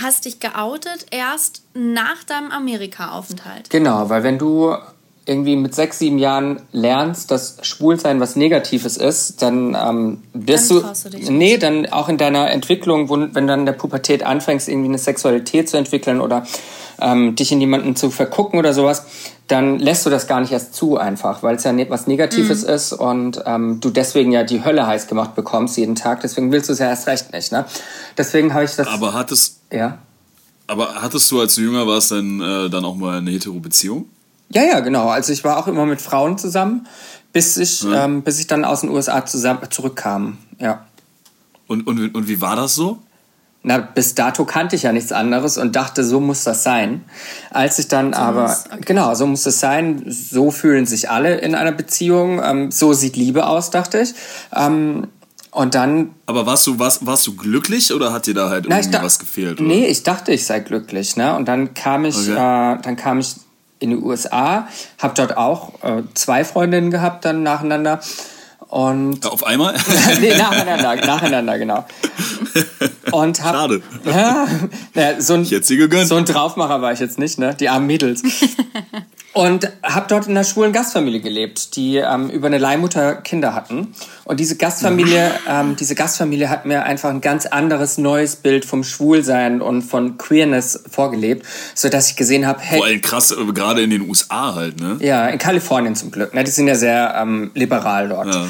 [0.00, 3.68] hast dich geoutet erst nach deinem Amerika-Aufenthalt.
[3.68, 4.76] Genau, weil wenn du
[5.24, 10.94] irgendwie mit sechs, sieben Jahren lernst, dass Schwulsein was Negatives ist, dann ähm, wirst dann
[11.12, 14.68] du, du nee, dann auch in deiner Entwicklung, wo, wenn dann in der Pubertät anfängst,
[14.68, 16.44] irgendwie eine Sexualität zu entwickeln oder
[17.00, 19.06] ähm, dich in jemanden zu vergucken oder sowas,
[19.46, 22.64] dann lässt du das gar nicht erst zu einfach, weil es ja ne was Negatives
[22.64, 22.70] mhm.
[22.70, 26.20] ist und ähm, du deswegen ja die Hölle heiß gemacht bekommst jeden Tag.
[26.22, 27.52] Deswegen willst du es ja erst recht nicht.
[27.52, 27.64] Ne?
[28.16, 28.88] Deswegen habe ich das.
[28.88, 29.60] Aber hattest.
[29.72, 29.98] Ja.
[30.66, 34.06] Aber hattest du, als du jünger warst, dann, äh, dann auch mal eine hetero-Beziehung?
[34.52, 35.08] Ja, ja, genau.
[35.08, 36.86] Also ich war auch immer mit Frauen zusammen,
[37.32, 38.04] bis ich, ja.
[38.04, 40.38] ähm, bis ich dann aus den USA zusammen, zurückkam.
[40.58, 40.86] Ja.
[41.66, 42.98] Und, und, und wie war das so?
[43.64, 47.04] Na, bis dato kannte ich ja nichts anderes und dachte, so muss das sein.
[47.50, 48.82] Als ich dann so aber, muss, okay.
[48.84, 53.16] genau, so muss es sein, so fühlen sich alle in einer Beziehung, ähm, so sieht
[53.16, 54.14] Liebe aus, dachte ich.
[54.54, 55.06] Ähm,
[55.52, 56.10] und dann.
[56.26, 59.60] Aber warst du, warst, warst du glücklich oder hat dir da halt irgendwie was gefehlt?
[59.60, 59.68] Oder?
[59.68, 61.36] Nee, ich dachte, ich sei glücklich, ne?
[61.36, 62.32] Und dann kam ich, okay.
[62.32, 63.36] äh, dann kam ich
[63.82, 64.68] in die USA,
[64.98, 68.00] habe dort auch äh, zwei Freundinnen gehabt dann nacheinander.
[68.72, 69.74] Und Auf einmal?
[70.22, 71.84] nee, nacheinander, nacheinander, genau.
[73.10, 73.82] Und hab, Schade.
[74.06, 74.46] Ja,
[74.94, 76.08] ja, so, ein, ich hätte sie gegönnt.
[76.08, 77.54] so ein Draufmacher war ich jetzt nicht, ne?
[77.54, 78.22] Die armen Mädels.
[79.34, 83.94] Und habe dort in einer schwulen Gastfamilie gelebt, die ähm, über eine Leihmutter Kinder hatten.
[84.24, 88.84] Und diese Gastfamilie, ähm, diese Gastfamilie hat mir einfach ein ganz anderes neues Bild vom
[88.84, 93.52] Schwulsein und von Queerness vorgelebt, so dass ich gesehen habe, hey, vor allem krass, äh,
[93.52, 94.98] gerade in den USA halt, ne?
[95.00, 96.34] Ja, in Kalifornien zum Glück.
[96.34, 96.44] Ne?
[96.44, 98.34] Die sind ja sehr ähm, liberal dort.
[98.34, 98.46] Ja.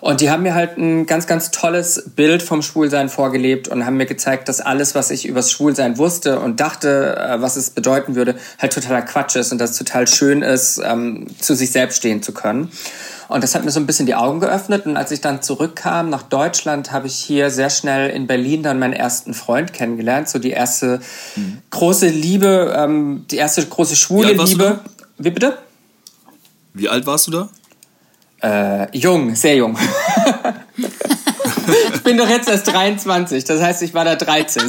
[0.00, 3.96] Und die haben mir halt ein ganz, ganz tolles Bild vom Schwulsein vorgelebt und haben
[3.96, 8.16] mir gezeigt, dass alles, was ich übers Schwulsein wusste und dachte, äh, was es bedeuten
[8.16, 11.98] würde, halt totaler Quatsch ist und dass es total schön ist, ähm, zu sich selbst
[11.98, 12.72] stehen zu können.
[13.28, 14.86] Und das hat mir so ein bisschen die Augen geöffnet.
[14.86, 18.78] Und als ich dann zurückkam nach Deutschland, habe ich hier sehr schnell in Berlin dann
[18.78, 20.28] meinen ersten Freund kennengelernt.
[20.28, 21.00] So die erste
[21.36, 21.58] mhm.
[21.70, 24.80] große Liebe, ähm, die erste große schwule Wie Liebe.
[25.16, 25.56] Wie bitte?
[26.74, 27.48] Wie alt warst du da?
[28.42, 29.78] Äh, jung, sehr jung.
[31.94, 34.68] ich bin doch jetzt erst 23, das heißt, ich war da 13.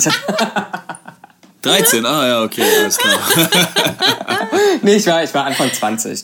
[1.63, 3.19] 13, ah ja, okay, alles klar.
[4.83, 6.23] nee, ich war, ich war Anfang 20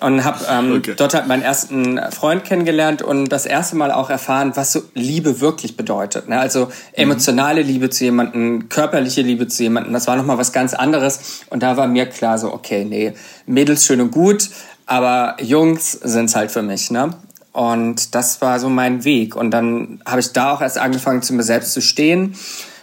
[0.00, 0.94] und habe ähm, okay.
[0.96, 5.40] dort halt meinen ersten Freund kennengelernt und das erste Mal auch erfahren, was so Liebe
[5.40, 6.28] wirklich bedeutet.
[6.28, 6.38] Ne?
[6.38, 11.42] Also emotionale Liebe zu jemandem, körperliche Liebe zu jemandem, das war nochmal was ganz anderes
[11.50, 13.12] und da war mir klar so, okay, nee,
[13.46, 14.48] Mädels schön und gut,
[14.88, 17.10] aber Jungs sind's halt für mich, ne?
[17.52, 19.36] Und das war so mein Weg.
[19.36, 22.34] Und dann habe ich da auch erst angefangen, zu mir selbst zu stehen.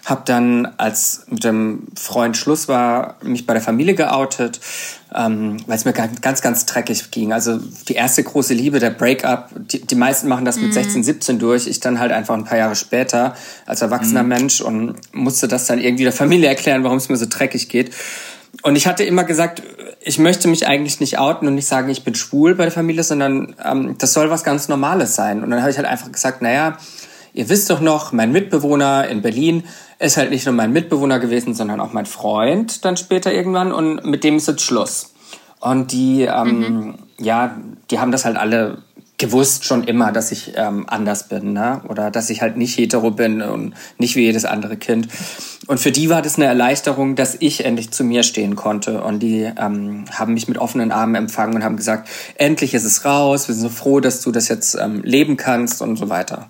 [0.03, 4.59] Habe dann, als mit dem Freund Schluss war, mich bei der Familie geoutet,
[5.15, 7.33] ähm, weil es mir ganz, ganz dreckig ging.
[7.33, 10.73] Also die erste große Liebe, der Breakup, die, die meisten machen das mit mhm.
[10.73, 11.65] 16, 17 durch.
[11.65, 14.29] Ich dann halt einfach ein paar Jahre später als erwachsener mhm.
[14.29, 17.91] Mensch und musste das dann irgendwie der Familie erklären, warum es mir so dreckig geht.
[18.61, 19.61] Und ich hatte immer gesagt,
[20.07, 23.03] ich möchte mich eigentlich nicht outen und nicht sagen, ich bin schwul bei der Familie,
[23.03, 25.43] sondern ähm, das soll was ganz Normales sein.
[25.43, 26.77] Und dann habe ich halt einfach gesagt, naja,
[27.33, 29.63] ihr wisst doch noch, mein Mitbewohner in Berlin
[29.97, 34.05] ist halt nicht nur mein Mitbewohner gewesen, sondern auch mein Freund dann später irgendwann und
[34.05, 35.13] mit dem ist jetzt Schluss.
[35.59, 36.93] Und die, ähm, mhm.
[37.19, 37.57] ja,
[37.89, 38.83] die haben das halt alle
[39.17, 41.81] gewusst schon immer, dass ich ähm, anders bin, ne?
[41.87, 45.07] Oder dass ich halt nicht hetero bin und nicht wie jedes andere Kind.
[45.67, 49.01] Und für die war das eine Erleichterung, dass ich endlich zu mir stehen konnte.
[49.01, 53.05] Und die ähm, haben mich mit offenen Armen empfangen und haben gesagt, endlich ist es
[53.05, 56.49] raus, wir sind so froh, dass du das jetzt ähm, leben kannst und so weiter.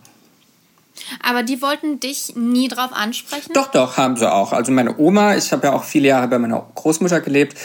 [1.21, 3.51] Aber die wollten dich nie drauf ansprechen?
[3.53, 4.53] Doch, doch, haben sie auch.
[4.53, 7.57] Also meine Oma, ich habe ja auch viele Jahre bei meiner Großmutter gelebt,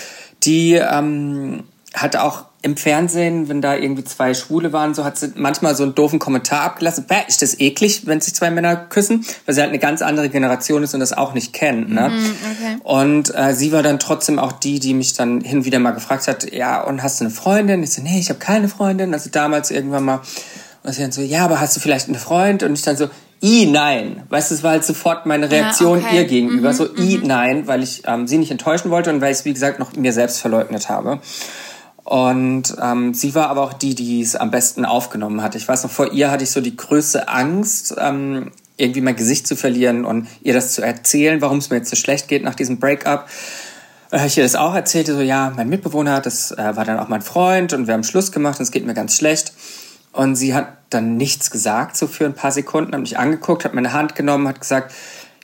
[0.42, 5.32] die ähm, hat auch im Fernsehen, wenn da irgendwie zwei Schwule waren, so hat sie
[5.36, 7.04] manchmal so einen doofen Kommentar abgelassen.
[7.06, 9.24] Bäh, ist das eklig, wenn sich zwei Männer küssen?
[9.46, 11.90] Weil sie halt eine ganz andere Generation ist und das auch nicht kennt.
[11.90, 12.10] Ne?
[12.10, 12.76] Mm, okay.
[12.84, 15.92] Und äh, sie war dann trotzdem auch die, die mich dann hin und wieder mal
[15.92, 17.82] gefragt hat, ja, und hast du eine Freundin?
[17.82, 19.14] Ich so, nee, ich habe keine Freundin.
[19.14, 20.20] Also damals irgendwann mal.
[20.82, 22.62] Und sie dann so, ja, aber hast du vielleicht einen Freund?
[22.62, 23.08] Und ich dann so,
[23.42, 24.22] i nein.
[24.28, 26.16] Weißt du, es war halt sofort meine Reaktion ja, okay.
[26.16, 26.72] ihr gegenüber.
[26.72, 27.26] Mhm, so i mhm.
[27.26, 29.94] nein, weil ich ähm, sie nicht enttäuschen wollte und weil ich es, wie gesagt, noch
[29.96, 31.20] mir selbst verleugnet habe.
[32.10, 35.54] Und ähm, sie war aber auch die, die es am besten aufgenommen hat.
[35.54, 39.46] Ich weiß noch, vor ihr hatte ich so die größte Angst, ähm, irgendwie mein Gesicht
[39.46, 42.56] zu verlieren und ihr das zu erzählen, warum es mir jetzt so schlecht geht nach
[42.56, 43.28] diesem Breakup.
[44.10, 46.98] Und habe ich ihr das auch erzählt, so ja, mein Mitbewohner, das äh, war dann
[46.98, 49.52] auch mein Freund und wir haben Schluss gemacht und es geht mir ganz schlecht.
[50.10, 53.72] Und sie hat dann nichts gesagt, so für ein paar Sekunden, hat mich angeguckt, hat
[53.72, 54.92] meine Hand genommen, hat gesagt,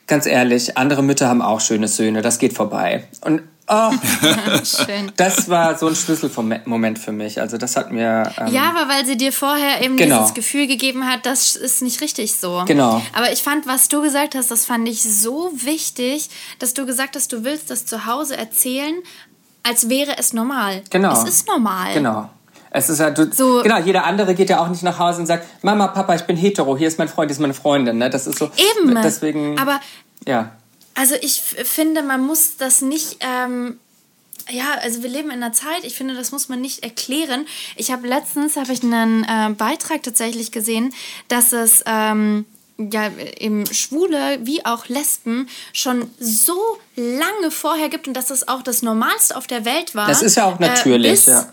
[0.09, 3.05] ganz ehrlich, andere Mütter haben auch schöne Söhne, das geht vorbei.
[3.21, 3.91] Und Oh,
[4.65, 5.11] Schön.
[5.17, 7.41] das war so ein Schlüsselmoment für mich.
[7.41, 8.31] Also das hat mir.
[8.39, 10.21] Ähm, ja, aber weil sie dir vorher eben genau.
[10.21, 12.63] dieses Gefühl gegeben hat, das ist nicht richtig so.
[12.67, 13.03] Genau.
[13.13, 17.17] Aber ich fand, was du gesagt hast, das fand ich so wichtig, dass du gesagt
[17.17, 18.95] hast, du willst das zu Hause erzählen,
[19.65, 20.83] als wäre es normal.
[20.91, 21.13] Genau.
[21.13, 21.93] Es ist normal.
[21.93, 22.31] Genau.
[22.71, 25.27] Es ist ja, du, so, genau, jeder andere geht ja auch nicht nach Hause und
[25.27, 27.99] sagt, Mama, Papa, ich bin hetero, hier ist mein Freund, hier ist meine Freundin.
[27.99, 28.11] Ne?
[28.11, 28.51] Das ist so.
[28.79, 28.95] Eben.
[29.03, 29.59] Deswegen.
[29.59, 29.81] Aber.
[30.27, 30.53] Ja.
[30.97, 33.19] Also ich finde, man muss das nicht.
[33.21, 33.79] Ähm,
[34.49, 37.47] ja, also wir leben in einer Zeit, ich finde, das muss man nicht erklären.
[37.77, 40.95] Ich habe letztens habe ich einen äh, Beitrag tatsächlich gesehen,
[41.29, 42.47] dass es ähm,
[42.79, 46.59] ja eben Schwule wie auch Lesben schon so
[46.95, 50.07] lange vorher gibt und dass das auch das Normalste auf der Welt war.
[50.09, 51.53] Das ist ja auch natürlich, äh, ja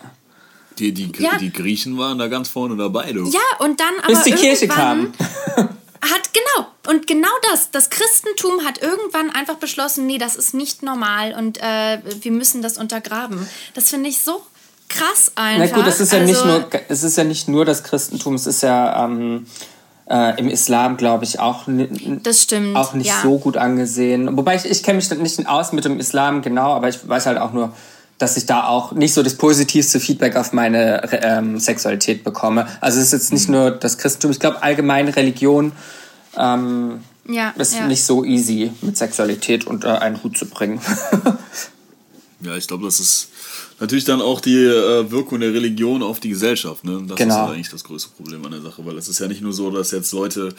[0.79, 1.37] die, die, ja.
[1.37, 3.29] die Griechen waren da ganz vorne dabei, du.
[3.29, 4.13] Ja, und dann aber.
[4.13, 5.13] Bis die Kirche kam.
[5.57, 10.83] hat genau und genau das das Christentum hat irgendwann einfach beschlossen nee das ist nicht
[10.83, 14.41] normal und äh, wir müssen das untergraben das finde ich so
[14.89, 17.65] krass einfach na gut es ist ja also, nicht nur es ist ja nicht nur
[17.65, 19.47] das Christentum es ist ja ähm,
[20.09, 23.21] äh, im Islam glaube ich auch das stimmt auch nicht ja.
[23.23, 26.89] so gut angesehen wobei ich, ich kenne mich nicht aus mit dem Islam genau aber
[26.89, 27.73] ich weiß halt auch nur
[28.19, 32.67] dass ich da auch nicht so das positivste Feedback auf meine ähm, Sexualität bekomme.
[32.79, 33.55] Also es ist jetzt nicht mhm.
[33.55, 35.73] nur das Christentum, ich glaube allgemein Religion
[36.37, 37.87] ähm, ja, ist ja.
[37.87, 40.81] nicht so easy mit Sexualität unter einen Hut zu bringen.
[42.41, 43.29] ja, ich glaube, das ist
[43.79, 46.83] natürlich dann auch die äh, Wirkung der Religion auf die Gesellschaft.
[46.83, 47.03] Ne?
[47.07, 47.45] Das genau.
[47.45, 49.71] ist eigentlich das größte Problem an der Sache, weil es ist ja nicht nur so,
[49.71, 50.53] dass jetzt Leute,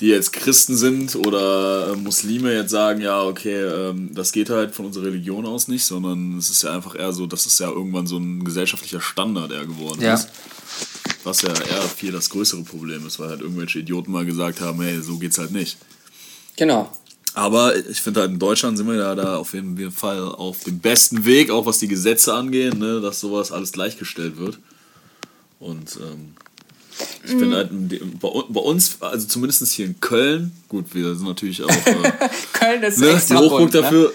[0.00, 4.74] die jetzt Christen sind oder äh, Muslime jetzt sagen, ja, okay, ähm, das geht halt
[4.74, 7.68] von unserer Religion aus nicht, sondern es ist ja einfach eher so, dass es ja
[7.68, 10.14] irgendwann so ein gesellschaftlicher Standard eher geworden ja.
[10.14, 10.28] ist.
[11.24, 14.80] Was ja eher viel das größere Problem ist, weil halt irgendwelche Idioten mal gesagt haben,
[14.80, 15.76] hey, so geht's halt nicht.
[16.56, 16.90] Genau.
[17.34, 20.78] Aber ich finde halt in Deutschland sind wir ja da auf jeden Fall auf dem
[20.78, 24.58] besten Weg, auch was die Gesetze angehen, ne, dass sowas alles gleichgestellt wird.
[25.58, 26.34] Und ähm,
[27.24, 27.38] ich mhm.
[27.38, 27.70] finde halt
[28.20, 31.68] bei, bei, uns, also zumindest hier in Köln, gut, wir sind natürlich auch.
[31.68, 32.12] Äh,
[32.52, 33.82] Köln ist ne, extra Hochburg ne?
[33.82, 34.12] dafür.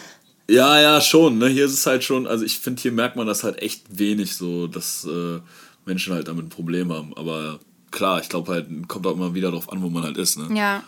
[0.50, 1.38] Ja, ja, schon.
[1.38, 1.48] Ne?
[1.48, 4.36] Hier ist es halt schon, also ich finde, hier merkt man das halt echt wenig,
[4.36, 5.40] so dass äh,
[5.86, 7.14] Menschen halt damit ein Problem haben.
[7.16, 7.60] Aber
[7.92, 10.38] klar, ich glaube halt, kommt auch immer wieder darauf an, wo man halt ist.
[10.38, 10.56] Ne?
[10.58, 10.84] Ja.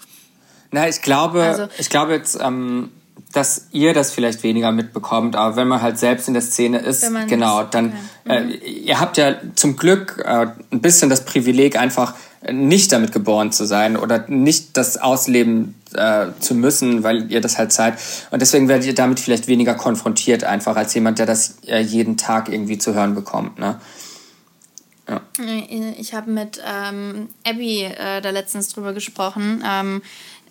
[0.72, 2.90] Na, ich glaube, also, ich glaube jetzt, ähm,
[3.32, 7.06] dass ihr das vielleicht weniger mitbekommt, aber wenn man halt selbst in der Szene ist,
[7.28, 7.94] genau, dann
[8.26, 8.32] mhm.
[8.32, 12.16] äh, ihr habt ja zum Glück äh, ein bisschen das Privileg, einfach
[12.52, 17.58] nicht damit geboren zu sein oder nicht das ausleben äh, zu müssen, weil ihr das
[17.58, 17.96] halt seid.
[18.32, 22.18] Und deswegen werdet ihr damit vielleicht weniger konfrontiert, einfach als jemand, der das äh, jeden
[22.18, 23.60] Tag irgendwie zu hören bekommt.
[23.60, 23.80] Ne?
[25.08, 25.22] Ja.
[25.98, 29.64] Ich habe mit ähm, Abby äh, da letztens drüber gesprochen.
[29.66, 30.02] Ähm,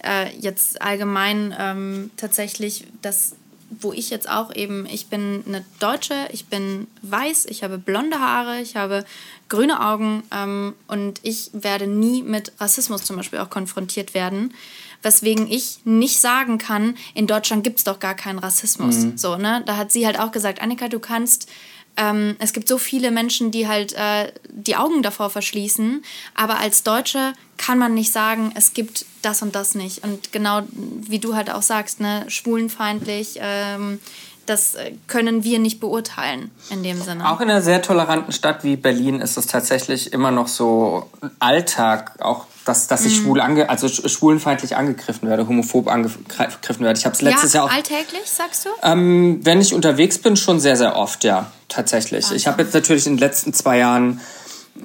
[0.04, 3.36] äh, jetzt allgemein ähm, tatsächlich das
[3.80, 8.18] wo ich jetzt auch eben, ich bin eine Deutsche, ich bin weiß, ich habe blonde
[8.18, 9.04] Haare, ich habe
[9.48, 14.54] grüne Augen ähm, und ich werde nie mit Rassismus zum Beispiel auch konfrontiert werden.
[15.02, 18.98] Weswegen ich nicht sagen kann, in Deutschland gibt es doch gar keinen Rassismus.
[18.98, 19.18] Mhm.
[19.18, 19.62] So, ne?
[19.66, 21.48] Da hat sie halt auch gesagt, Annika, du kannst
[21.96, 26.02] ähm, es gibt so viele Menschen, die halt äh, die Augen davor verschließen,
[26.34, 30.02] aber als Deutsche kann man nicht sagen, es gibt das und das nicht.
[30.02, 34.00] Und genau wie du halt auch sagst, ne, schwulenfeindlich, ähm,
[34.46, 37.30] das äh, können wir nicht beurteilen in dem Sinne.
[37.30, 42.20] Auch in einer sehr toleranten Stadt wie Berlin ist es tatsächlich immer noch so Alltag,
[42.20, 43.24] auch dass, dass ich mhm.
[43.24, 46.98] schwul ange, also schwulenfeindlich angegriffen werde, homophob angegriffen werde.
[46.98, 47.74] Ich habe es letztes ja, Jahr auch.
[47.74, 48.68] Alltäglich, sagst du?
[48.82, 52.24] Ähm, wenn ich unterwegs bin, schon sehr, sehr oft, ja, tatsächlich.
[52.24, 52.36] Also.
[52.36, 54.20] Ich habe jetzt natürlich in den letzten zwei Jahren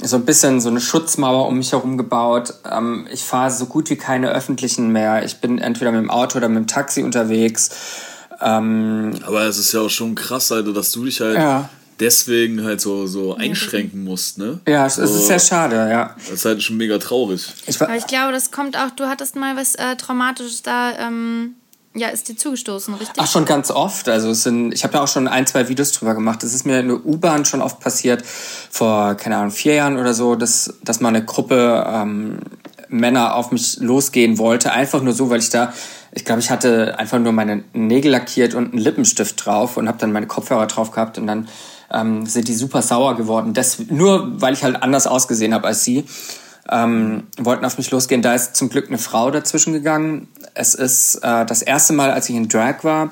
[0.04, 2.54] so ein bisschen so eine Schutzmauer um mich herum gebaut.
[2.70, 5.24] Ähm, ich fahre so gut wie keine öffentlichen mehr.
[5.24, 7.70] Ich bin entweder mit dem Auto oder mit dem Taxi unterwegs.
[8.42, 12.64] Ähm, Aber es ist ja auch schon krass, Alter, dass du dich halt ja deswegen
[12.64, 14.60] halt so, so einschränken musst, ne?
[14.68, 16.16] Ja, es so, ist sehr schade, ja.
[16.18, 17.54] Das ist halt schon mega traurig.
[17.66, 21.56] Ich, Aber ich glaube, das kommt auch, du hattest mal was äh, Traumatisches da, ähm,
[21.96, 23.18] ja, ist dir zugestoßen, richtig?
[23.18, 24.08] Ach, schon ganz oft.
[24.08, 26.44] Also es sind, ich habe da auch schon ein, zwei Videos drüber gemacht.
[26.44, 30.14] Es ist mir in der U-Bahn schon oft passiert, vor, keine Ahnung, vier Jahren oder
[30.14, 32.40] so, dass, dass mal eine Gruppe ähm,
[32.90, 34.72] Männer auf mich losgehen wollte.
[34.72, 35.74] Einfach nur so, weil ich da
[36.18, 40.00] ich glaube, ich hatte einfach nur meine Nägel lackiert und einen Lippenstift drauf und habe
[40.00, 41.48] dann meine Kopfhörer drauf gehabt und dann
[41.92, 43.54] ähm, sind die super sauer geworden.
[43.54, 46.06] Das, nur weil ich halt anders ausgesehen habe als sie.
[46.70, 48.22] Ähm, wollten auf mich losgehen.
[48.22, 50.28] Da ist zum Glück eine Frau dazwischen gegangen.
[50.54, 53.12] Es ist äh, das erste Mal, als ich in Drag war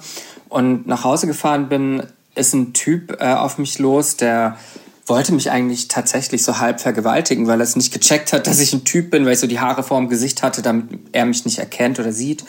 [0.49, 2.03] und nach Hause gefahren bin,
[2.35, 4.57] ist ein Typ äh, auf mich los, der
[5.05, 8.73] wollte mich eigentlich tatsächlich so halb vergewaltigen, weil er es nicht gecheckt hat, dass ich
[8.73, 11.45] ein Typ bin, weil ich so die Haare vor dem Gesicht hatte, damit er mich
[11.45, 12.43] nicht erkennt oder sieht.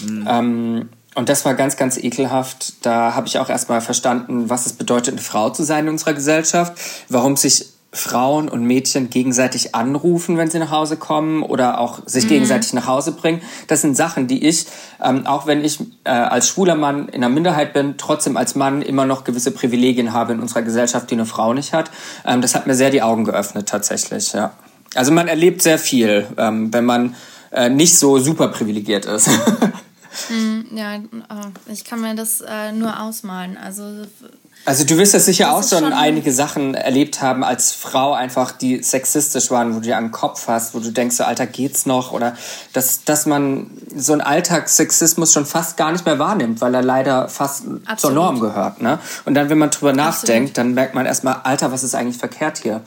[0.00, 0.26] Mhm.
[0.28, 2.74] Ähm, und das war ganz, ganz ekelhaft.
[2.86, 6.14] Da habe ich auch erstmal verstanden, was es bedeutet, eine Frau zu sein in unserer
[6.14, 6.74] Gesellschaft,
[7.08, 12.26] warum sich Frauen und Mädchen gegenseitig anrufen, wenn sie nach Hause kommen oder auch sich
[12.26, 12.28] mhm.
[12.28, 13.42] gegenseitig nach Hause bringen.
[13.66, 14.66] Das sind Sachen, die ich,
[15.02, 18.80] ähm, auch wenn ich äh, als schwuler Mann in der Minderheit bin, trotzdem als Mann
[18.80, 21.90] immer noch gewisse Privilegien habe in unserer Gesellschaft, die eine Frau nicht hat.
[22.24, 24.52] Ähm, das hat mir sehr die Augen geöffnet tatsächlich, ja.
[24.94, 27.16] Also man erlebt sehr viel, ähm, wenn man
[27.50, 29.28] äh, nicht so super privilegiert ist.
[30.28, 30.98] mm, ja,
[31.30, 33.56] oh, ich kann mir das äh, nur ausmalen.
[33.56, 34.06] Also
[34.64, 38.52] also du wirst ja sicher auch schon, schon einige Sachen erlebt haben als Frau einfach,
[38.52, 41.86] die sexistisch waren, wo du dir den Kopf hast, wo du denkst, so, Alter, geht's
[41.86, 42.12] noch?
[42.12, 42.36] Oder
[42.72, 47.28] dass, dass man so einen Alltagssexismus schon fast gar nicht mehr wahrnimmt, weil er leider
[47.28, 47.98] fast Absolut.
[47.98, 48.82] zur Norm gehört.
[48.82, 48.98] Ne?
[49.24, 50.06] Und dann, wenn man drüber Absolut.
[50.06, 52.82] nachdenkt, dann merkt man erstmal, Alter, was ist eigentlich verkehrt hier?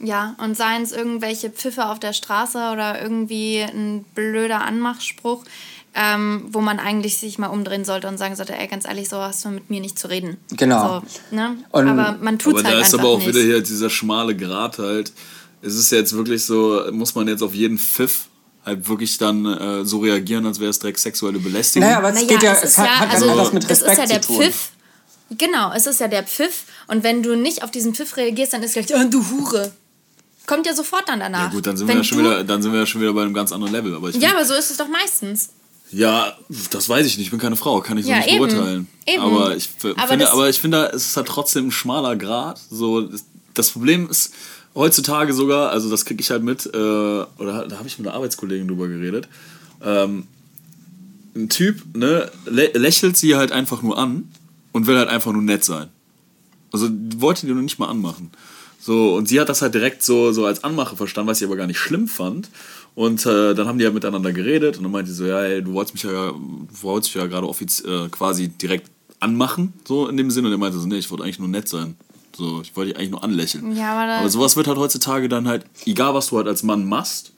[0.00, 5.44] Ja, und seien es irgendwelche Pfiffe auf der Straße oder irgendwie ein blöder Anmachspruch
[5.94, 9.18] ähm, wo man eigentlich sich mal umdrehen sollte und sagen sollte, ey, ganz ehrlich, so
[9.18, 10.38] hast du mit mir nicht zu reden.
[10.50, 11.02] Genau.
[11.30, 11.56] So, ne?
[11.72, 13.28] aber man tut es halt da ist aber auch nicht.
[13.28, 15.12] wieder hier dieser schmale Grat halt.
[15.60, 18.26] Es ist jetzt wirklich so, muss man jetzt auf jeden Pfiff
[18.64, 21.86] halt wirklich dann äh, so reagieren, als wäre es direkt sexuelle Belästigung.
[21.86, 23.92] Naja, aber es naja, geht ja, es, es hat, ja, hat also, was mit Respekt
[23.92, 24.70] ist ja der Pfiff.
[25.30, 26.64] Genau, es ist ja der Pfiff.
[26.86, 29.72] Und wenn du nicht auf diesen Pfiff reagierst, dann ist gleich, oh, du Hure.
[30.46, 31.44] Kommt ja sofort dann danach.
[31.44, 33.22] Ja gut, dann sind, wir ja schon wieder, dann sind wir ja schon wieder bei
[33.22, 33.94] einem ganz anderen Level.
[33.94, 35.50] Aber ja, aber so ist es doch meistens.
[35.92, 36.36] Ja,
[36.70, 37.26] das weiß ich nicht.
[37.26, 38.38] Ich bin keine Frau, kann ich so nicht eben.
[38.38, 38.88] beurteilen.
[39.06, 39.22] Eben.
[39.22, 42.58] Aber ich aber finde, aber ich finde, es ist halt trotzdem ein schmaler Grad.
[42.70, 43.08] So,
[43.54, 44.32] das Problem ist
[44.74, 48.16] heutzutage sogar, also das kriege ich halt mit, äh, oder da habe ich mit einer
[48.16, 49.28] Arbeitskollegin drüber geredet.
[49.82, 50.26] Ähm,
[51.34, 54.30] ein Typ, ne, lä lächelt sie halt einfach nur an
[54.72, 55.88] und will halt einfach nur nett sein.
[56.72, 58.30] Also wollte die nur nicht mal anmachen.
[58.80, 61.56] So, und sie hat das halt direkt so, so als Anmache verstanden, was sie aber
[61.56, 62.48] gar nicht schlimm fand.
[62.94, 65.62] Und äh, dann haben die ja miteinander geredet und dann meinte sie so, ja, ey,
[65.62, 70.08] du wolltest mich ja, du wolltest mich ja gerade offiziell äh, quasi direkt anmachen, so
[70.08, 70.48] in dem Sinne.
[70.48, 71.96] Und er meinte so, nee, ich wollte eigentlich nur nett sein.
[72.36, 73.76] So, ich wollte dich eigentlich nur anlächeln.
[73.76, 76.86] Ja, aber, aber sowas wird halt heutzutage dann halt, egal was du halt als Mann
[76.86, 77.32] machst,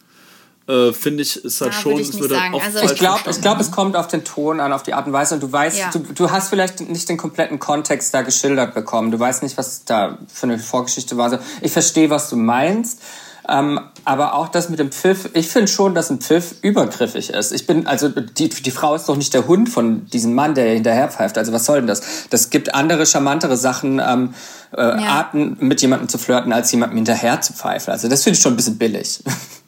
[0.66, 3.60] äh, finde ich, ist halt ja, schon, es wird halt oft also, Ich glaube, glaub,
[3.60, 5.90] es kommt auf den Ton an, auf die Art und Weise und du weißt, ja.
[5.90, 9.10] du, du hast vielleicht nicht den kompletten Kontext da geschildert bekommen.
[9.10, 11.24] Du weißt nicht, was da für eine Vorgeschichte war.
[11.24, 13.00] Also, ich verstehe, was du meinst.
[13.48, 17.52] Ähm, aber auch das mit dem Pfiff, ich finde schon, dass ein Pfiff übergriffig ist.
[17.52, 20.72] Ich bin, also die, die Frau ist doch nicht der Hund von diesem Mann, der
[20.74, 21.38] hinterher pfeift.
[21.38, 22.28] Also was soll denn das?
[22.30, 24.34] Das gibt andere, charmantere Sachen, ähm,
[24.76, 24.96] äh, ja.
[24.96, 27.92] Arten, mit jemandem zu flirten, als jemandem hinterher zu pfeifen.
[27.92, 29.22] Also das finde ich schon ein bisschen billig.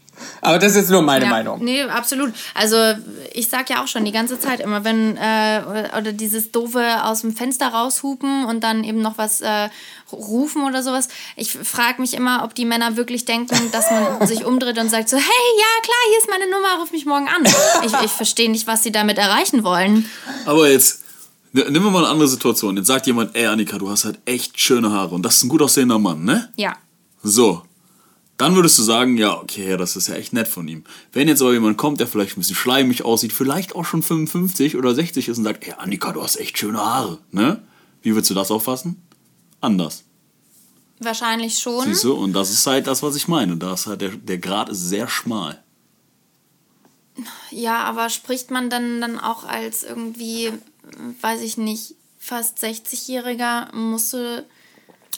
[0.46, 1.64] Aber das ist jetzt nur meine ja, Meinung.
[1.64, 2.32] Nee, absolut.
[2.54, 2.76] Also
[3.32, 5.62] ich sag ja auch schon die ganze Zeit immer, wenn äh,
[5.98, 9.68] oder dieses doofe aus dem Fenster raushupen und dann eben noch was äh,
[10.12, 11.08] rufen oder sowas.
[11.34, 15.08] Ich frage mich immer, ob die Männer wirklich denken, dass man sich umdreht und sagt
[15.08, 17.44] so, hey, ja klar, hier ist meine Nummer, ruf mich morgen an.
[17.84, 20.08] Ich, ich verstehe nicht, was sie damit erreichen wollen.
[20.44, 21.02] Aber jetzt
[21.52, 22.76] Nehmen wir mal eine andere Situation.
[22.76, 25.48] Jetzt sagt jemand, ey Annika, du hast halt echt schöne Haare und das ist ein
[25.48, 26.52] gut aussehender Mann, ne?
[26.56, 26.76] Ja.
[27.22, 27.62] So,
[28.38, 30.84] dann würdest du sagen, ja, okay, das ist ja echt nett von ihm.
[31.12, 34.76] Wenn jetzt aber jemand kommt, der vielleicht ein bisschen schleimig aussieht, vielleicht auch schon 55
[34.76, 37.62] oder 60 ist und sagt, ey, Annika, du hast echt schöne Haare, ne?
[38.02, 39.02] Wie würdest du das auffassen?
[39.60, 40.04] Anders.
[41.00, 41.84] Wahrscheinlich schon.
[41.84, 43.56] Siehst du, und das ist halt das, was ich meine.
[43.56, 45.62] Da ist halt der, der Grad ist sehr schmal.
[47.50, 50.52] Ja, aber spricht man dann, dann auch als irgendwie,
[51.22, 54.44] weiß ich nicht, fast 60-Jähriger, musst du.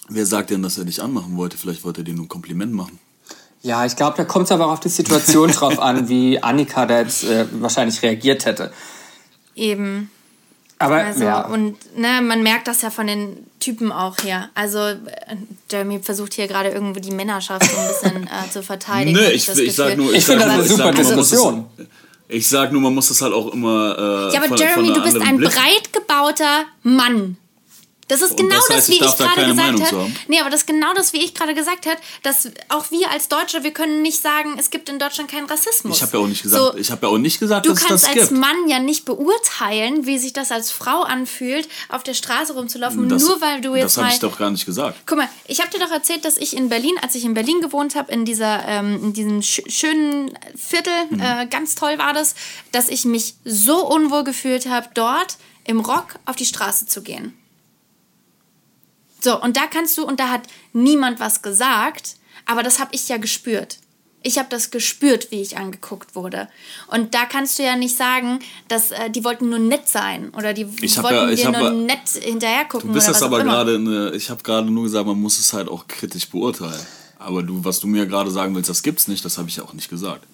[0.08, 1.56] Wer sagt denn, dass er dich anmachen wollte?
[1.56, 2.98] Vielleicht wollte er dir nur ein Kompliment machen.
[3.62, 6.86] Ja, ich glaube, da kommt es aber auch auf die Situation drauf an, wie Annika
[6.86, 8.72] da jetzt äh, wahrscheinlich reagiert hätte.
[9.54, 10.10] Eben.
[10.78, 11.44] Aber also, ja.
[11.46, 14.48] Und ne, man merkt das ja von den Typen auch her.
[14.54, 14.96] Also äh,
[15.70, 19.18] Jeremy versucht hier gerade irgendwie die Männerschaft so ein bisschen äh, zu verteidigen.
[19.18, 21.66] Nee, ich, ich, ich sag nur, ich, ich finde das eine super Diskussion.
[22.28, 23.96] Ich sag nur, man muss das halt auch immer.
[24.30, 25.50] Äh, ja, aber von, Jeremy, von du bist ein Blick.
[25.50, 27.36] breit gebauter Mann.
[28.08, 30.10] Das ist genau das, heißt, das, wie ich, ich gerade gesagt habe.
[30.28, 33.28] Nee, aber das ist genau das, wie ich gerade gesagt habe, dass auch wir als
[33.28, 35.96] Deutsche, wir können nicht sagen, es gibt in Deutschland keinen Rassismus.
[35.96, 37.86] Ich habe ja auch nicht gesagt, so, ich habe ja auch nicht gesagt, dass es
[37.86, 38.16] das gibt.
[38.16, 42.14] Du kannst als Mann ja nicht beurteilen, wie sich das als Frau anfühlt, auf der
[42.14, 44.98] Straße rumzulaufen, das, nur weil du jetzt Das habe ich doch gar nicht gesagt.
[45.04, 47.60] Guck mal, ich habe dir doch erzählt, dass ich in Berlin, als ich in Berlin
[47.60, 51.20] gewohnt habe, in dieser ähm, in diesem sch schönen Viertel, mhm.
[51.20, 52.34] äh, ganz toll war das,
[52.72, 57.37] dass ich mich so unwohl gefühlt habe, dort im Rock auf die Straße zu gehen.
[59.20, 63.08] So, und da kannst du, und da hat niemand was gesagt, aber das habe ich
[63.08, 63.78] ja gespürt.
[64.22, 66.48] Ich habe das gespürt, wie ich angeguckt wurde.
[66.88, 70.52] Und da kannst du ja nicht sagen, dass äh, die wollten nur nett sein oder
[70.52, 72.88] die ich wollten ja, dir nur nett hinterher gucken.
[72.88, 75.86] Du bist das aber gerade, ich habe gerade nur gesagt, man muss es halt auch
[75.86, 76.84] kritisch beurteilen.
[77.18, 79.64] Aber du, was du mir gerade sagen willst, das gibt's nicht, das habe ich ja
[79.64, 80.24] auch nicht gesagt.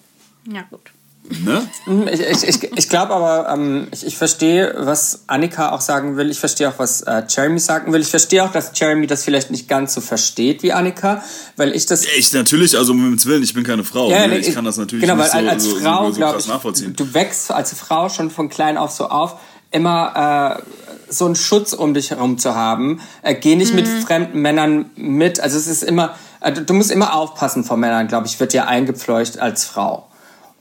[0.51, 0.91] Ja, gut.
[1.29, 1.67] Ne?
[1.87, 6.17] Mhm, ich, ich, ich, ich glaube aber, ähm, ich, ich verstehe, was Annika auch sagen
[6.17, 6.29] will.
[6.29, 8.01] Ich verstehe auch, was äh, Jeremy sagen will.
[8.01, 11.23] Ich verstehe auch, dass Jeremy das vielleicht nicht ganz so versteht wie Annika,
[11.57, 12.05] weil ich das.
[12.05, 14.09] Ich natürlich, also mit Willen, ich bin keine Frau.
[14.11, 14.37] Ja, ne?
[14.37, 16.95] Ich kann das natürlich genau, nicht weil, so, als so, Frau, so, so krass nachvollziehen.
[16.95, 19.39] Du wächst als Frau schon von klein auf so auf,
[19.71, 23.01] immer äh, so einen Schutz um dich herum zu haben.
[23.23, 23.77] Äh, geh nicht mhm.
[23.77, 25.39] mit fremden Männern mit.
[25.39, 28.67] Also es ist immer, äh, du musst immer aufpassen vor Männern, glaube ich, wird dir
[28.67, 30.07] eingepfleucht als Frau.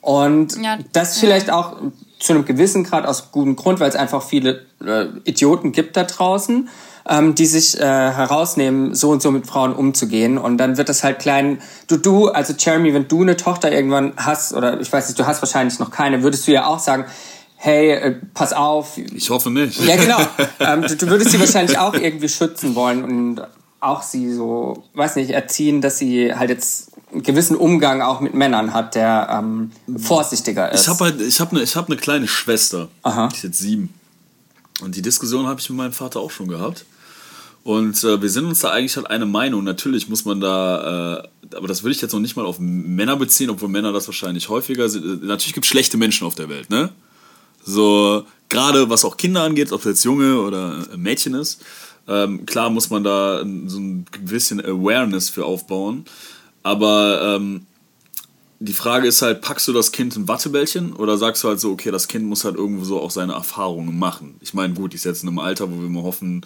[0.05, 1.55] Und ja, das vielleicht ja.
[1.55, 1.77] auch
[2.21, 6.05] zu einem gewissen Grad aus gutem Grund, weil es einfach viele äh, Idioten gibt da
[6.05, 6.69] draußen,
[7.09, 10.37] ähm, die sich äh, herausnehmen, so und so mit Frauen umzugehen.
[10.37, 11.63] Und dann wird das halt klein.
[11.87, 15.27] Du, du, also Jeremy, wenn du eine Tochter irgendwann hast, oder ich weiß nicht, du
[15.27, 17.07] hast wahrscheinlich noch keine, würdest du ja auch sagen,
[17.57, 18.99] hey, äh, pass auf.
[18.99, 19.83] Ich hoffe nicht.
[19.87, 20.19] Ja, genau.
[20.61, 23.41] ähm, du, du würdest sie wahrscheinlich auch irgendwie schützen wollen und
[23.81, 28.35] auch sie so, weiß nicht, erziehen, dass sie halt jetzt einen gewissen Umgang auch mit
[28.35, 30.83] Männern hat, der ähm, vorsichtiger ist.
[30.83, 32.89] Ich habe halt, ich habe eine, ich habe eine kleine Schwester.
[33.03, 33.29] Aha.
[33.29, 33.95] Die ist jetzt sieben.
[34.83, 36.85] Und die Diskussion habe ich mit meinem Vater auch schon gehabt.
[37.63, 39.65] Und äh, wir sind uns da eigentlich halt eine Meinung.
[39.65, 43.17] Natürlich muss man da, äh, aber das würde ich jetzt noch nicht mal auf Männer
[43.17, 45.25] beziehen, obwohl Männer das wahrscheinlich häufiger sind.
[45.25, 46.91] Natürlich gibt es schlechte Menschen auf der Welt, ne?
[47.65, 51.63] So, gerade was auch Kinder angeht, ob es jetzt Junge oder Mädchen ist.
[52.07, 56.05] Ähm, klar muss man da so ein bisschen Awareness für aufbauen.
[56.65, 57.67] Aber ähm,
[58.59, 61.71] die Frage ist halt, packst du das Kind in Wattebällchen oder sagst du halt so,
[61.71, 64.37] okay, das Kind muss halt irgendwo so auch seine Erfahrungen machen?
[64.41, 66.45] Ich meine, gut, ich ist jetzt in einem Alter, wo wir mal hoffen,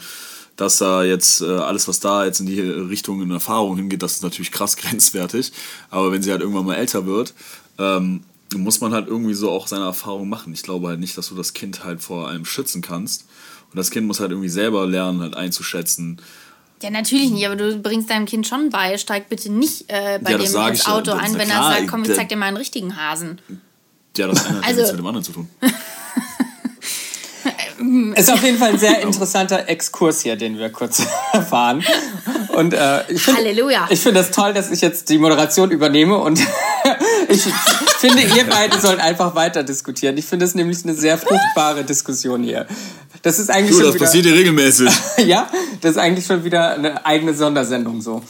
[0.57, 4.15] dass da jetzt äh, alles, was da jetzt in die Richtung in Erfahrung hingeht, das
[4.15, 5.53] ist natürlich krass grenzwertig.
[5.89, 7.33] Aber wenn sie halt irgendwann mal älter wird,
[7.79, 8.25] ähm,
[8.57, 10.53] muss man halt irgendwie so auch seine Erfahrungen machen.
[10.53, 13.27] Ich glaube halt nicht, dass du das Kind halt vor allem schützen kannst.
[13.71, 16.21] Und das Kind muss halt irgendwie selber lernen, halt einzuschätzen,
[16.83, 20.33] ja, natürlich nicht, aber du bringst deinem Kind schon bei, steig bitte nicht äh, bei
[20.33, 21.17] ja, dem ins Auto ja.
[21.17, 23.41] ein, wenn er sagt, komm, ich zeig dir mal einen richtigen Hasen.
[24.17, 25.49] Ja, das eine hat also, nichts mit dem anderen zu tun.
[28.15, 31.03] ist auf jeden Fall ein sehr interessanter Exkurs hier, den wir kurz
[31.33, 31.85] erfahren.
[32.49, 36.41] Und äh, ich finde find das toll, dass ich jetzt die Moderation übernehme und
[37.29, 37.43] ich
[37.99, 40.17] finde, ihr beide sollt einfach weiter diskutieren.
[40.17, 42.67] Ich finde es nämlich eine sehr fruchtbare Diskussion hier.
[43.23, 44.91] Das ist eigentlich du, schon das wieder, passiert ja regelmäßig.
[45.27, 45.51] ja,
[45.81, 48.23] das ist eigentlich schon wieder eine eigene Sondersendung so.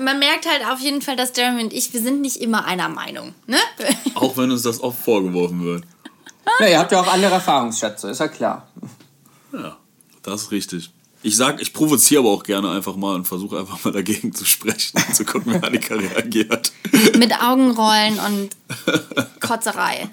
[0.00, 2.88] Man merkt halt auf jeden Fall, dass Jeremy und ich, wir sind nicht immer einer
[2.88, 3.34] Meinung.
[3.46, 3.58] Ne?
[4.14, 5.84] Auch wenn uns das oft vorgeworfen wird.
[6.58, 8.68] Na, ihr habt ja auch andere Erfahrungsschätze, ist ja klar.
[9.52, 9.76] Ja,
[10.22, 10.90] das ist richtig.
[11.22, 14.44] Ich sag, ich provoziere aber auch gerne einfach mal und versuche einfach mal dagegen zu
[14.44, 16.72] sprechen und zu gucken, wie Annika reagiert.
[17.16, 18.50] Mit Augenrollen und
[19.40, 20.08] Kotzerei.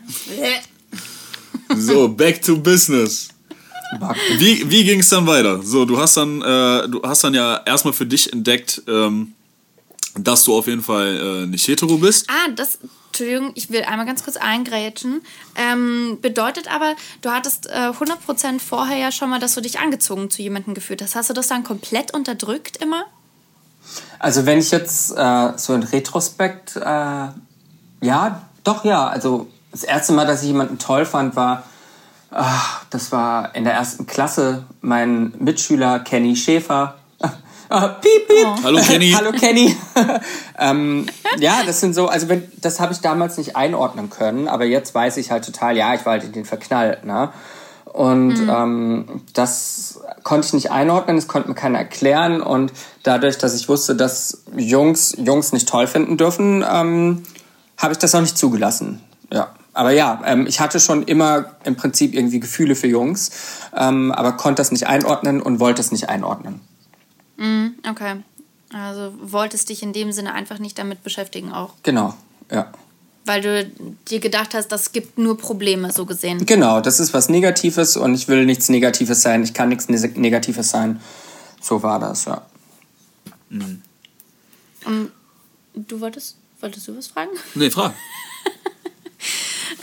[1.78, 3.30] So, back to business.
[4.38, 5.62] Wie, wie ging es dann weiter?
[5.64, 9.34] So, du hast dann, äh, du hast dann ja erstmal für dich entdeckt, ähm,
[10.16, 12.28] dass du auf jeden Fall äh, nicht hetero bist.
[12.30, 15.22] Ah, das, Entschuldigung, ich will einmal ganz kurz eingrätschen.
[15.56, 20.30] Ähm, bedeutet aber, du hattest äh, 100% vorher ja schon mal, dass du dich angezogen
[20.30, 21.16] zu jemandem gefühlt hast.
[21.16, 23.06] Hast du das dann komplett unterdrückt immer?
[24.20, 27.28] Also wenn ich jetzt äh, so in Retrospekt, äh,
[28.02, 31.64] ja, doch ja, also das erste Mal, dass ich jemanden toll fand, war,
[32.32, 36.96] ach, das war in der ersten Klasse mein Mitschüler Kenny Schäfer.
[37.24, 37.28] Uh,
[38.02, 38.46] piep, piep.
[38.46, 38.64] Oh.
[38.64, 39.12] Hallo Kenny.
[39.16, 39.76] Hallo Kenny.
[40.58, 41.06] ähm,
[41.38, 44.96] ja, das sind so, also wenn, das habe ich damals nicht einordnen können, aber jetzt
[44.96, 47.30] weiß ich halt total, ja, ich war halt in den verknallt, ne?
[47.86, 48.50] Und mhm.
[48.50, 52.40] ähm, das konnte ich nicht einordnen, das konnte mir keiner erklären.
[52.40, 57.24] Und dadurch, dass ich wusste, dass Jungs Jungs nicht toll finden dürfen, ähm,
[57.78, 59.02] habe ich das auch nicht zugelassen.
[59.34, 59.50] Ja
[59.80, 63.32] aber ja, ähm, ich hatte schon immer im Prinzip irgendwie Gefühle für Jungs,
[63.74, 66.60] ähm, aber konnte das nicht einordnen und wollte es nicht einordnen.
[67.38, 68.18] Mm, okay.
[68.74, 71.76] Also wolltest dich in dem Sinne einfach nicht damit beschäftigen auch.
[71.84, 72.14] Genau,
[72.52, 72.74] ja.
[73.24, 73.72] Weil du
[74.10, 76.46] dir gedacht hast, das gibt nur Probleme, so gesehen.
[76.46, 80.72] Genau, das ist was Negatives und ich will nichts Negatives sein, ich kann nichts Negatives
[80.72, 81.00] sein.
[81.62, 82.42] So war das, ja.
[83.48, 83.82] Mhm.
[84.86, 85.12] Um,
[85.74, 87.32] du wolltest, wolltest du was fragen?
[87.56, 87.94] Nee, frag.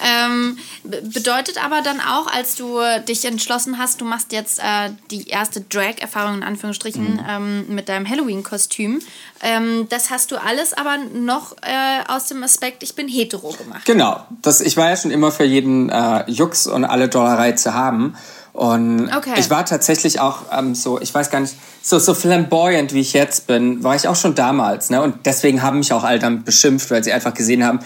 [0.05, 5.29] Ähm, bedeutet aber dann auch, als du dich entschlossen hast, du machst jetzt äh, die
[5.29, 7.21] erste Drag-Erfahrung in Anführungsstrichen mhm.
[7.29, 9.01] ähm, mit deinem Halloween-Kostüm.
[9.43, 13.85] Ähm, das hast du alles aber noch äh, aus dem Aspekt, ich bin hetero gemacht.
[13.85, 14.25] Genau.
[14.43, 18.17] Das, ich war ja schon immer für jeden äh, Jux und alle Dollerei zu haben.
[18.57, 19.35] Und okay.
[19.37, 23.13] ich war tatsächlich auch ähm, so, ich weiß gar nicht, so, so flamboyant wie ich
[23.13, 24.89] jetzt bin, war ich auch schon damals.
[24.89, 25.03] Ne?
[25.03, 27.81] Und deswegen haben mich auch alle damit beschimpft, weil sie einfach gesehen haben,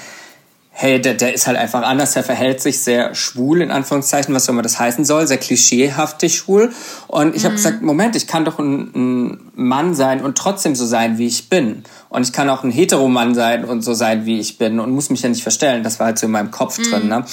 [0.72, 4.48] hey, der, der ist halt einfach anders, der verhält sich sehr schwul, in Anführungszeichen, was
[4.48, 6.72] auch immer das heißen soll, sehr klischeehaftig schwul.
[7.06, 7.46] Und ich mhm.
[7.46, 11.26] habe gesagt, Moment, ich kann doch ein, ein, Mann sein und trotzdem so sein, wie
[11.26, 11.82] ich bin.
[12.08, 15.10] Und ich kann auch ein Heteromann sein und so sein, wie ich bin und muss
[15.10, 15.82] mich ja nicht verstellen.
[15.82, 16.82] Das war halt so in meinem Kopf mhm.
[16.84, 17.24] drin, ne?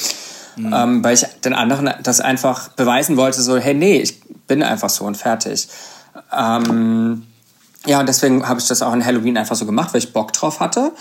[0.57, 0.73] Mhm.
[0.73, 4.89] Ähm, weil ich den anderen das einfach beweisen wollte, so, hey, nee, ich bin einfach
[4.89, 5.69] so und fertig.
[6.35, 7.23] Ähm,
[7.85, 10.33] ja, und deswegen habe ich das auch in Halloween einfach so gemacht, weil ich Bock
[10.33, 10.91] drauf hatte.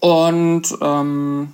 [0.00, 1.52] Und ähm,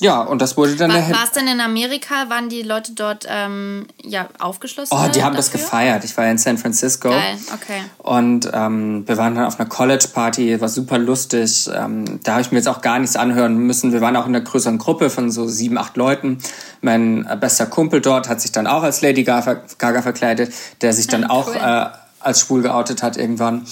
[0.00, 0.92] ja, und das wurde dann...
[0.92, 2.28] War es denn in Amerika?
[2.28, 4.96] Waren die Leute dort ähm, ja, aufgeschlossen?
[4.96, 5.36] Oh, die haben dafür?
[5.36, 6.04] das gefeiert.
[6.04, 7.08] Ich war ja in San Francisco.
[7.08, 7.82] Geil, okay.
[7.98, 11.68] Und ähm, wir waren dann auf einer College-Party, war super lustig.
[11.74, 13.92] Ähm, da habe ich mir jetzt auch gar nichts anhören müssen.
[13.92, 16.38] Wir waren auch in einer größeren Gruppe von so sieben, acht Leuten.
[16.80, 21.08] Mein äh, bester Kumpel dort hat sich dann auch als Lady Gaga, verkleidet, der sich
[21.08, 21.54] dann ah, cool.
[21.54, 21.86] auch äh,
[22.20, 23.66] als schwul geoutet hat irgendwann.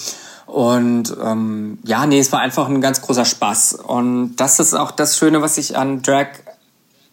[0.47, 3.73] Und ähm, ja, nee, es war einfach ein ganz großer Spaß.
[3.73, 6.27] Und das ist auch das Schöne, was ich an Drag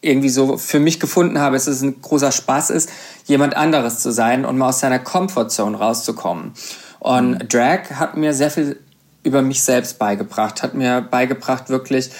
[0.01, 2.91] irgendwie so für mich gefunden habe, dass es ein großer Spaß ist,
[3.25, 6.53] jemand anderes zu sein und mal aus seiner Comfortzone rauszukommen.
[7.01, 7.49] Und mhm.
[7.49, 8.79] Drag hat mir sehr viel
[9.25, 12.11] über mich selbst beigebracht, hat mir beigebracht, wirklich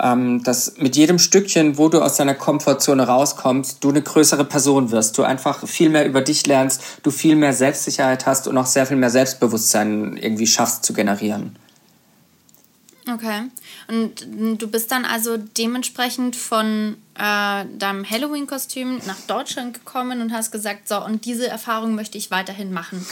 [0.00, 4.90] ähm, dass mit jedem Stückchen, wo du aus deiner Komfortzone rauskommst, du eine größere Person
[4.90, 8.66] wirst, du einfach viel mehr über dich lernst, du viel mehr Selbstsicherheit hast und auch
[8.66, 11.56] sehr viel mehr Selbstbewusstsein irgendwie schaffst zu generieren.
[13.08, 13.42] Okay.
[13.88, 20.50] Und du bist dann also dementsprechend von äh, deinem Halloween-Kostüm nach Deutschland gekommen und hast
[20.50, 23.06] gesagt, so, und diese Erfahrung möchte ich weiterhin machen.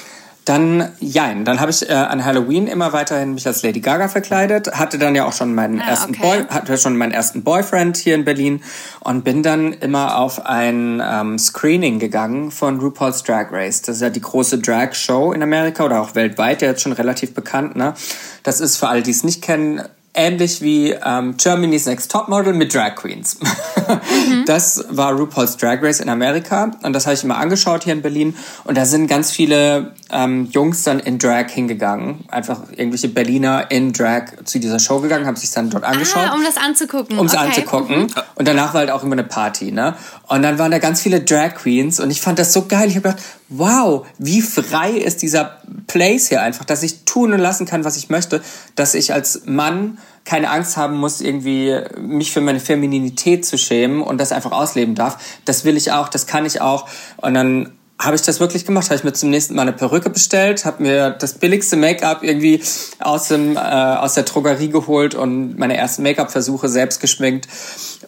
[0.45, 4.74] Dann, jein, dann habe ich äh, an Halloween immer weiterhin mich als Lady Gaga verkleidet,
[4.74, 6.22] hatte dann ja auch schon meinen ah, ersten okay.
[6.22, 8.62] Boy, hatte schon meinen ersten Boyfriend hier in Berlin
[9.01, 13.80] und bin dann immer auf ein ähm, Screening gegangen von RuPaul's Drag Race.
[13.80, 16.92] Das ist ja die große Drag Show in Amerika oder auch weltweit, der jetzt schon
[16.92, 17.95] relativ bekannt, ne?
[18.42, 19.80] Das ist für alle, die es nicht kennen,
[20.15, 23.39] ähnlich wie ähm, Germany's Next Topmodel mit Drag Queens.
[23.85, 24.45] Mhm.
[24.47, 28.01] Das war RuPaul's Drag Race in Amerika und das habe ich immer angeschaut hier in
[28.01, 28.35] Berlin
[28.65, 33.93] und da sind ganz viele ähm, Jungs dann in Drag hingegangen, einfach irgendwelche Berliner in
[33.93, 36.29] Drag zu dieser Show gegangen, haben sich dann dort angeschaut.
[36.31, 37.19] Ah, um das anzugucken.
[37.19, 37.47] Um es okay.
[37.47, 38.03] anzugucken.
[38.03, 38.09] Mhm.
[38.37, 39.95] Und danach war halt auch immer eine Party, ne?
[40.29, 42.89] Und dann waren da ganz viele Drag Queens und ich fand das so geil.
[42.89, 43.23] Ich habe gedacht,
[43.59, 47.96] wow, wie frei ist dieser Place hier einfach, dass ich tun und lassen kann, was
[47.96, 48.42] ich möchte,
[48.74, 54.02] dass ich als Mann keine Angst haben muss, irgendwie mich für meine Femininität zu schämen
[54.02, 55.18] und das einfach ausleben darf.
[55.44, 56.88] Das will ich auch, das kann ich auch.
[57.18, 58.86] Und dann habe ich das wirklich gemacht.
[58.86, 62.62] Habe ich mir zum nächsten Mal eine Perücke bestellt, habe mir das billigste Make-up irgendwie
[62.98, 67.48] aus, dem, äh, aus der Drogerie geholt und meine ersten Make-up-Versuche selbst geschminkt.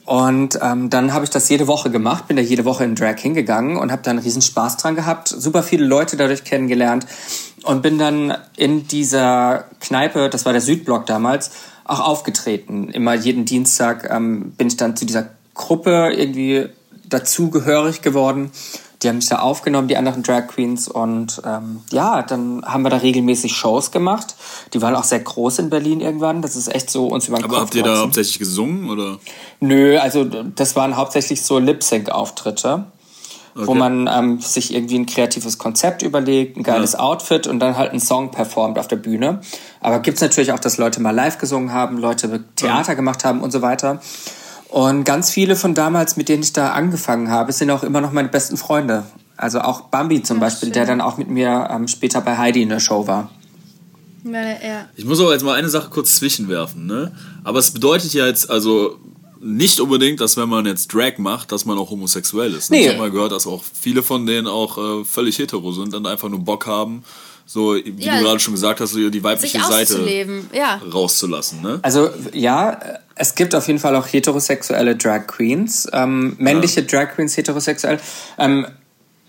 [0.07, 3.19] Und ähm, dann habe ich das jede Woche gemacht, bin da jede Woche in Drag
[3.19, 7.07] hingegangen und habe da einen riesen Spaß dran gehabt, super viele Leute dadurch kennengelernt
[7.65, 11.51] und bin dann in dieser Kneipe, das war der Südblock damals,
[11.85, 12.89] auch aufgetreten.
[12.91, 16.69] Immer jeden Dienstag ähm, bin ich dann zu dieser Gruppe irgendwie
[17.09, 18.53] dazugehörig geworden
[19.03, 20.88] die haben mich da aufgenommen, die anderen Drag Queens.
[20.88, 24.34] Und ähm, ja, dann haben wir da regelmäßig Shows gemacht.
[24.72, 26.42] Die waren auch sehr groß in Berlin irgendwann.
[26.42, 28.88] Das ist echt so uns über den Aber Kopf habt ihr da hauptsächlich gesungen?
[28.90, 29.18] oder?
[29.61, 32.86] Nö, also das waren hauptsächlich so Lip-Sync-Auftritte.
[33.55, 33.68] Okay.
[33.68, 36.99] Wo man ähm, sich irgendwie ein kreatives Konzept überlegt, ein geiles ja.
[36.99, 39.40] Outfit und dann halt einen Song performt auf der Bühne.
[39.80, 42.94] Aber gibt's natürlich auch, dass Leute mal live gesungen haben, Leute Theater ja.
[42.94, 44.03] gemacht haben und so weiter.
[44.69, 48.12] Und ganz viele von damals, mit denen ich da angefangen habe, sind auch immer noch
[48.12, 49.05] meine besten Freunde.
[49.37, 50.73] Also auch Bambi zum ja, Beispiel, schön.
[50.73, 53.31] der dann auch mit mir ähm, später bei Heidi in der Show war.
[54.25, 54.89] Ja.
[54.97, 57.12] Ich muss aber jetzt mal eine Sache kurz zwischenwerfen, ne?
[57.45, 58.99] Aber es bedeutet ja jetzt, also
[59.41, 62.71] nicht unbedingt, dass wenn man jetzt Drag macht, dass man auch homosexuell ist.
[62.71, 62.81] Nee.
[62.81, 66.07] Ich habe mal gehört, dass auch viele von denen auch äh, völlig hetero sind und
[66.07, 67.05] einfach nur Bock haben,
[67.49, 70.05] so, wie ja, du gerade schon gesagt hast, so die weibliche Seite
[70.53, 70.80] ja.
[70.92, 71.62] rauszulassen.
[71.62, 71.78] Ne?
[71.82, 72.78] Also ja,
[73.14, 76.86] es gibt auf jeden Fall auch heterosexuelle Drag Queens, ähm, männliche ja.
[76.86, 78.01] Drag Queens heterosexuell.
[78.36, 78.66] Ähm,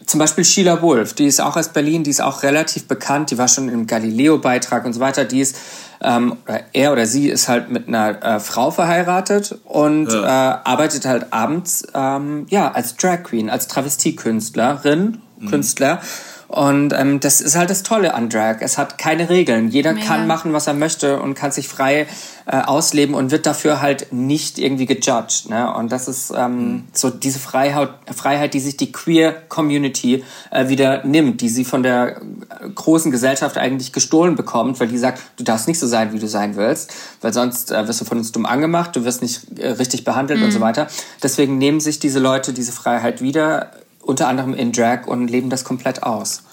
[0.08, 3.38] zum Beispiel Sheila Wolf, die ist auch aus Berlin, die ist auch relativ bekannt, die
[3.38, 5.26] war schon im Galileo-Beitrag und so weiter.
[5.26, 5.58] Die ist,
[6.02, 10.54] ähm, oder er oder sie ist halt mit einer äh, Frau verheiratet und ja.
[10.54, 15.50] äh, arbeitet halt abends ähm, ja als Drag Queen, als Travestiekünstlerin, mhm.
[15.50, 16.02] Künstler
[16.48, 18.58] und ähm, das ist halt das Tolle an Drag.
[18.62, 19.68] Es hat keine Regeln.
[19.68, 20.06] Jeder Mega.
[20.06, 22.08] kann machen, was er möchte und kann sich frei
[22.46, 25.50] äh, ausleben und wird dafür halt nicht irgendwie gejudged.
[25.50, 25.74] Ne?
[25.74, 26.84] Und das ist ähm, mhm.
[26.94, 31.84] so diese Freiheit, Freiheit, die sich die Queer Community äh, wieder nimmt, die sie von
[31.84, 36.14] der äh, großen Gesellschaft eigentlich gestohlen bekommt, weil die sagt, du darfst nicht so sein,
[36.14, 39.22] wie du sein willst, weil sonst äh, wirst du von uns dumm angemacht, du wirst
[39.22, 40.46] nicht äh, richtig behandelt mhm.
[40.46, 40.88] und so weiter.
[41.22, 43.72] Deswegen nehmen sich diese Leute diese Freiheit wieder
[44.08, 46.44] unter anderem in Drag und leben das komplett aus.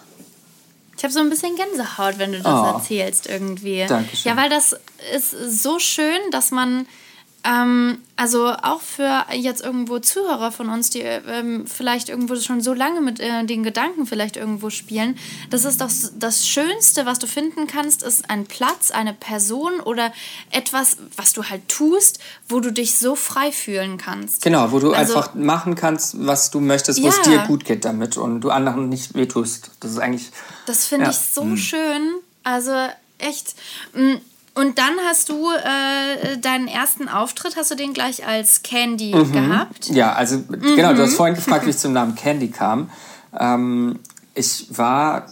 [0.97, 2.77] Ich habe so ein bisschen Gänsehaut, wenn du das oh.
[2.77, 3.85] erzählst irgendwie.
[3.87, 4.31] Dankeschön.
[4.31, 4.77] Ja, weil das
[5.15, 6.87] ist so schön, dass man
[7.45, 12.73] Ähm, also auch für jetzt irgendwo Zuhörer von uns, die ähm, vielleicht irgendwo schon so
[12.73, 15.19] lange mit äh, den Gedanken vielleicht irgendwo spielen,
[15.51, 20.11] das ist doch das Schönste, was du finden kannst, ist ein Platz, eine Person oder
[20.53, 22.19] etwas, was du halt tust,
[22.49, 24.43] wo du dich so frei fühlen kannst.
[24.43, 27.13] Genau, wo du also, einfach machen kannst, was du möchtest, wo ja.
[27.13, 29.71] es dir gut geht damit und du anderen nicht wehtust.
[29.81, 30.31] Das ist eigentlich.
[30.65, 31.11] Das finde ja.
[31.11, 31.57] ich so mhm.
[31.59, 32.15] schön.
[32.43, 32.73] Also
[33.19, 33.55] echt.
[33.95, 34.15] Mm,
[34.55, 39.33] und dann hast du äh, deinen ersten Auftritt, hast du den gleich als Candy mhm.
[39.33, 39.89] gehabt?
[39.89, 40.77] Ja, also mhm.
[40.77, 42.91] genau, du hast vorhin gefragt, wie ich zum Namen Candy kam.
[43.39, 43.99] Ähm,
[44.35, 45.27] ich war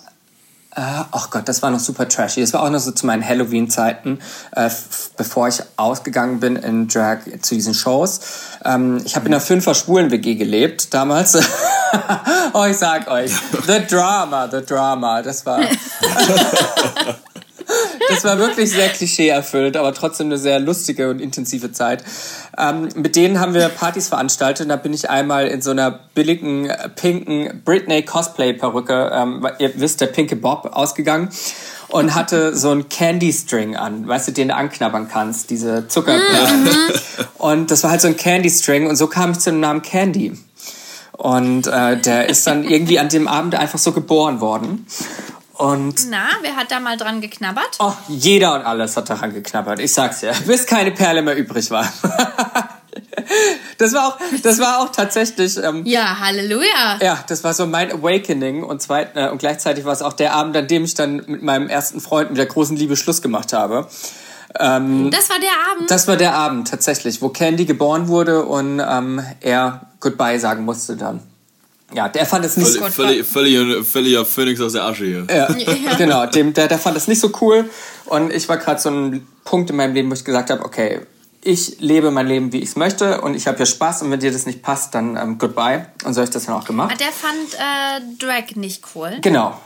[0.74, 2.40] Ach oh Gott, das war noch super trashy.
[2.40, 4.20] Das war auch noch so zu meinen Halloween-Zeiten,
[4.52, 4.70] äh,
[5.18, 8.20] bevor ich ausgegangen bin in Drag zu diesen Shows.
[8.64, 11.34] Ähm, ich habe in einer Fünfer-Schwulen-WG gelebt damals.
[12.54, 13.32] oh, ich sag euch,
[13.66, 15.20] the drama, the drama.
[15.20, 15.60] Das war...
[18.08, 22.04] das war wirklich sehr klischee-erfüllt, aber trotzdem eine sehr lustige und intensive Zeit.
[22.58, 24.68] Ähm, mit denen haben wir Partys veranstaltet.
[24.70, 30.06] Da bin ich einmal in so einer billigen, äh, pinken Britney-Cosplay-Perücke, ähm, ihr wisst, der
[30.06, 31.30] pinke Bob, ausgegangen
[31.92, 36.64] und hatte so einen Candy String an, weißt du, den du anknabbern kannst, diese Zuckerperlen.
[36.64, 36.68] Mhm.
[37.38, 39.82] und das war halt so ein Candy String und so kam ich zu dem Namen
[39.82, 40.32] Candy.
[41.12, 44.86] Und äh, der ist dann irgendwie an dem Abend einfach so geboren worden.
[45.62, 47.78] Und Na, wer hat da mal dran geknabbert?
[47.78, 49.78] Oh, jeder und alles hat daran geknabbert.
[49.78, 51.84] Ich sag's ja, bis keine Perle mehr übrig war.
[53.78, 55.56] das war auch, das war auch tatsächlich.
[55.62, 56.98] Ähm, ja, Halleluja.
[57.00, 60.34] Ja, das war so mein Awakening und zweit, äh, und gleichzeitig war es auch der
[60.34, 63.52] Abend, an dem ich dann mit meinem ersten Freund mit der großen Liebe Schluss gemacht
[63.52, 63.86] habe.
[64.58, 65.88] Ähm, das war der Abend.
[65.92, 70.96] Das war der Abend tatsächlich, wo Candy geboren wurde und ähm, er Goodbye sagen musste
[70.96, 71.20] dann.
[71.94, 72.90] Ja, der fand es nicht so cool.
[72.90, 75.26] Völlig, völlig, völliger Phoenix aus der Asche hier.
[75.28, 75.94] Ja, ja.
[75.96, 76.26] genau.
[76.26, 77.68] Dem, der, der fand es nicht so cool.
[78.06, 81.00] Und ich war gerade so ein Punkt in meinem Leben, wo ich gesagt habe, okay,
[81.44, 84.20] ich lebe mein Leben, wie ich es möchte und ich habe hier Spaß und wenn
[84.20, 85.86] dir das nicht passt, dann ähm, goodbye.
[86.04, 86.92] Und so habe ich das dann auch gemacht.
[86.94, 89.18] Ah, der fand äh, Drag nicht cool?
[89.20, 89.60] Genau.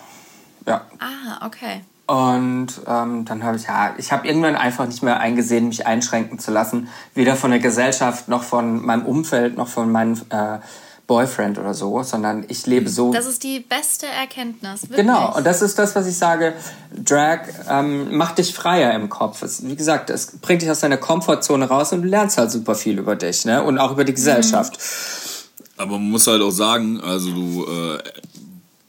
[0.67, 0.87] Ja.
[0.99, 1.83] Ah, okay.
[2.07, 6.39] Und ähm, dann habe ich, ja, ich habe irgendwann einfach nicht mehr eingesehen, mich einschränken
[6.39, 6.89] zu lassen.
[7.15, 10.59] Weder von der Gesellschaft, noch von meinem Umfeld, noch von meinen äh,
[11.07, 13.13] Boyfriend oder so, sondern ich lebe so.
[13.13, 14.83] Das ist die beste Erkenntnis.
[14.83, 14.99] Wirklich.
[14.99, 16.55] Genau, und das ist das, was ich sage.
[16.93, 19.43] Drag ähm, macht dich freier im Kopf.
[19.43, 22.75] Es, wie gesagt, es bringt dich aus deiner Komfortzone raus und du lernst halt super
[22.75, 23.63] viel über dich ne?
[23.63, 24.79] und auch über die Gesellschaft.
[24.79, 25.83] Mhm.
[25.83, 27.99] Aber man muss halt auch sagen, also du, äh,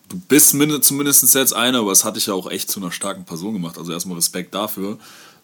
[0.10, 3.26] du bist zumindest jetzt einer, aber es hat dich ja auch echt zu einer starken
[3.26, 3.78] Person gemacht.
[3.78, 4.98] Also erstmal Respekt dafür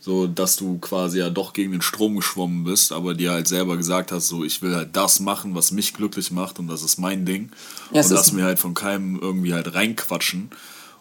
[0.03, 3.77] so dass du quasi ja doch gegen den Strom geschwommen bist, aber dir halt selber
[3.77, 6.97] gesagt hast, so ich will halt das machen, was mich glücklich macht und das ist
[6.97, 7.51] mein Ding
[7.93, 10.49] ja, und lass mir halt von keinem irgendwie halt reinquatschen.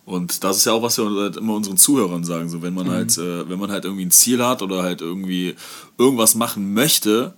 [0.04, 2.86] Und das ist ja auch, was wir halt immer unseren Zuhörern sagen, so wenn man
[2.86, 2.90] mhm.
[2.92, 5.56] halt, äh, wenn man halt irgendwie ein Ziel hat oder halt irgendwie
[5.98, 7.34] irgendwas machen möchte,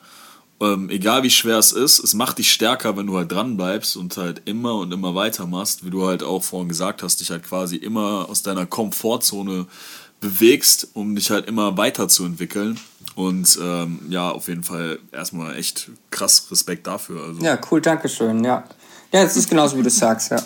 [0.60, 3.96] ähm, egal wie schwer es ist, es macht dich stärker, wenn du halt dran bleibst
[3.96, 7.30] und halt immer und immer weiter machst, wie du halt auch vorhin gesagt hast, dich
[7.30, 9.66] halt quasi immer aus deiner Komfortzone
[10.20, 12.78] bewegst, um dich halt immer weiterzuentwickeln.
[13.14, 17.22] Und ähm, ja, auf jeden Fall erstmal echt krass Respekt dafür.
[17.24, 17.40] Also.
[17.42, 18.42] Ja, cool, danke schön.
[18.42, 18.64] Ja,
[19.12, 20.42] ja es ist genauso, wie du sagst, ja.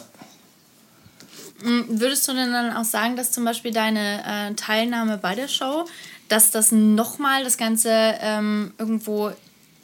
[1.63, 5.49] Mm, würdest du denn dann auch sagen, dass zum Beispiel deine äh, Teilnahme bei der
[5.49, 5.87] Show,
[6.29, 7.91] dass das nochmal das Ganze
[8.21, 9.33] ähm, irgendwo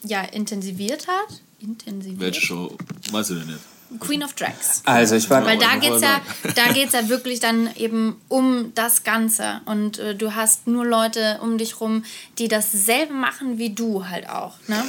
[0.02, 1.40] ja, intensiviert hat?
[1.60, 2.20] Intensiviert?
[2.20, 2.76] Welche Show?
[3.10, 3.60] Weißt du denn nicht?
[4.00, 4.82] Queen of Drags.
[4.84, 6.20] Also ich war Weil da geht's ja,
[6.54, 11.38] da geht's ja wirklich dann eben um das Ganze und äh, du hast nur Leute
[11.42, 12.04] um dich rum,
[12.38, 14.54] die dasselbe machen wie du halt auch.
[14.66, 14.82] Ne?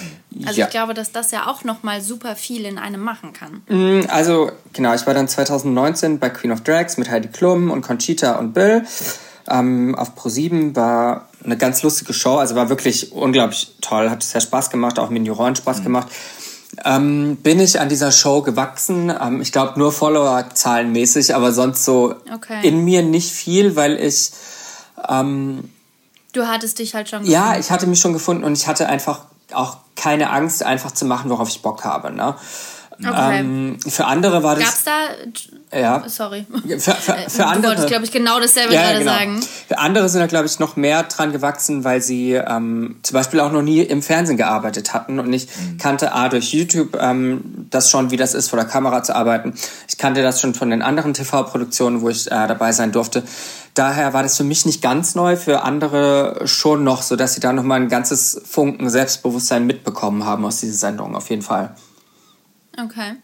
[0.45, 0.65] Also ja.
[0.65, 3.61] ich glaube, dass das ja auch noch mal super viel in einem machen kann.
[3.67, 7.81] Mm, also genau, ich war dann 2019 bei Queen of Drags mit Heidi Klum und
[7.81, 8.85] Conchita und Bill.
[9.47, 14.41] Ähm, auf Pro7 war eine ganz lustige Show, also war wirklich unglaublich toll, hat sehr
[14.41, 15.83] Spaß gemacht, auch mit den Juroren Spaß mhm.
[15.83, 16.07] gemacht
[16.83, 19.09] ähm, bin ich an dieser Show gewachsen.
[19.09, 22.67] Ähm, ich glaube nur Follower-zahlenmäßig, aber sonst so okay.
[22.67, 24.31] in mir nicht viel, weil ich.
[25.07, 25.69] Ähm,
[26.33, 27.33] du hattest dich halt schon gefunden.
[27.33, 29.21] Ja, ich hatte mich schon gefunden und ich hatte einfach
[29.53, 32.11] auch keine Angst, einfach zu machen, worauf ich Bock habe.
[32.11, 32.35] Ne?
[32.99, 33.39] Okay.
[33.39, 34.63] Ähm, für andere war das.
[34.63, 35.77] Gab's da.
[35.77, 36.03] Ja.
[36.07, 36.45] Sorry.
[36.67, 37.71] Für, für, für du andere.
[37.71, 39.11] wolltest, glaube ich, genau dasselbe ja, gerade genau.
[39.11, 39.41] sagen.
[39.67, 43.39] Für andere sind da, glaube ich, noch mehr dran gewachsen, weil sie ähm, zum Beispiel
[43.41, 45.19] auch noch nie im Fernsehen gearbeitet hatten.
[45.19, 45.77] Und ich mhm.
[45.77, 49.53] kannte A durch YouTube ähm, das schon, wie das ist, vor der Kamera zu arbeiten.
[49.89, 53.23] Ich kannte das schon von den anderen TV-Produktionen, wo ich äh, dabei sein durfte.
[53.73, 57.41] Daher war das für mich nicht ganz neu, für andere schon noch, so dass sie
[57.41, 61.75] da noch mal ein ganzes Funken Selbstbewusstsein mitbekommen haben aus dieser Sendung, auf jeden Fall.
[62.83, 63.15] Okay.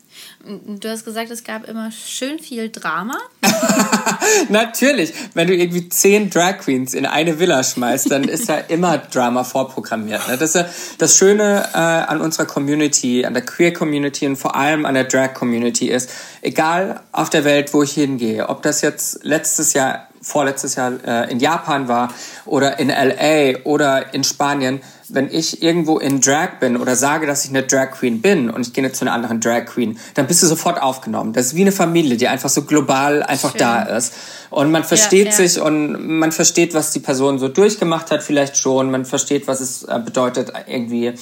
[0.79, 3.17] Du hast gesagt, es gab immer schön viel Drama.
[4.49, 5.13] Natürlich.
[5.33, 9.43] Wenn du irgendwie zehn Drag Queens in eine Villa schmeißt, dann ist da immer Drama
[9.43, 10.25] vorprogrammiert.
[10.29, 10.37] Ne?
[10.37, 10.65] Das ist
[10.99, 15.03] das Schöne äh, an unserer Community, an der Queer Community und vor allem an der
[15.03, 16.09] Drag Community ist,
[16.41, 21.32] egal auf der Welt, wo ich hingehe, ob das jetzt letztes Jahr, vorletztes Jahr äh,
[21.32, 22.13] in Japan war
[22.45, 27.43] oder in LA oder in Spanien, wenn ich irgendwo in Drag bin oder sage, dass
[27.43, 30.28] ich eine Drag Queen bin und ich gehe jetzt zu einer anderen Drag Queen, dann
[30.28, 31.34] bist du sofort aufgenommen.
[31.34, 33.59] Das ist wie eine Familie, die einfach so global einfach Schön.
[33.59, 34.13] da ist.
[34.49, 35.38] Und man versteht ja, ja.
[35.38, 38.91] sich und man versteht, was die Person so durchgemacht hat, vielleicht schon.
[38.91, 41.13] Man versteht, was es äh, bedeutet, irgendwie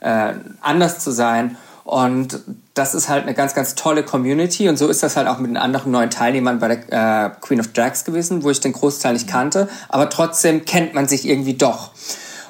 [0.00, 1.56] äh, anders zu sein.
[1.84, 2.40] Und
[2.74, 4.68] das ist halt eine ganz, ganz tolle Community.
[4.68, 7.60] Und so ist das halt auch mit den anderen neuen Teilnehmern bei der äh, Queen
[7.60, 9.68] of Drags gewesen, wo ich den Großteil nicht kannte.
[9.88, 11.90] Aber trotzdem kennt man sich irgendwie doch.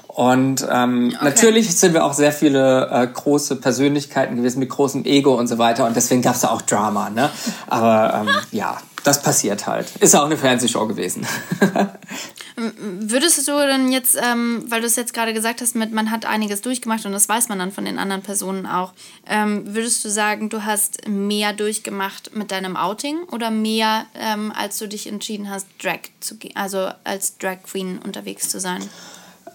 [0.09, 1.25] Und ähm, okay.
[1.25, 5.57] natürlich sind wir auch sehr viele äh, große Persönlichkeiten gewesen mit großem Ego und so
[5.57, 5.87] weiter.
[5.87, 7.09] Und deswegen gab es da auch Drama.
[7.09, 7.31] Ne?
[7.67, 9.91] Aber ähm, ja, das passiert halt.
[9.97, 11.27] Ist auch eine Fernsehshow gewesen.
[12.57, 16.27] Würdest du denn jetzt, ähm, weil du es jetzt gerade gesagt hast, mit man hat
[16.27, 18.93] einiges durchgemacht und das weiß man dann von den anderen Personen auch,
[19.27, 24.79] ähm, würdest du sagen, du hast mehr durchgemacht mit deinem Outing oder mehr, ähm, als
[24.79, 28.83] du dich entschieden hast, Drag zu gehen, also als Drag Queen unterwegs zu sein?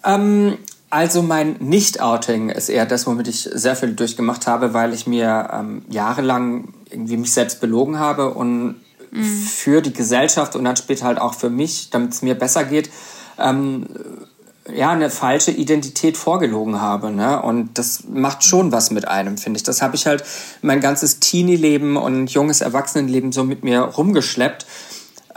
[0.03, 0.57] Ähm,
[0.89, 5.49] also mein Nicht-Outing ist eher das, womit ich sehr viel durchgemacht habe, weil ich mir
[5.53, 8.77] ähm, jahrelang irgendwie mich selbst belogen habe und
[9.17, 9.23] mhm.
[9.23, 12.89] für die Gesellschaft und dann später halt auch für mich, damit es mir besser geht,
[13.39, 13.85] ähm,
[14.73, 17.11] ja, eine falsche Identität vorgelogen habe.
[17.11, 17.41] Ne?
[17.41, 19.63] Und das macht schon was mit einem, finde ich.
[19.63, 20.23] Das habe ich halt
[20.61, 24.65] mein ganzes Teenie-Leben und junges Erwachsenenleben so mit mir rumgeschleppt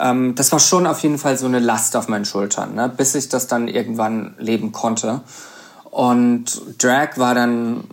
[0.00, 2.88] ähm, das war schon auf jeden Fall so eine Last auf meinen Schultern, ne?
[2.88, 5.20] bis ich das dann irgendwann leben konnte.
[5.90, 7.84] Und Drag war dann,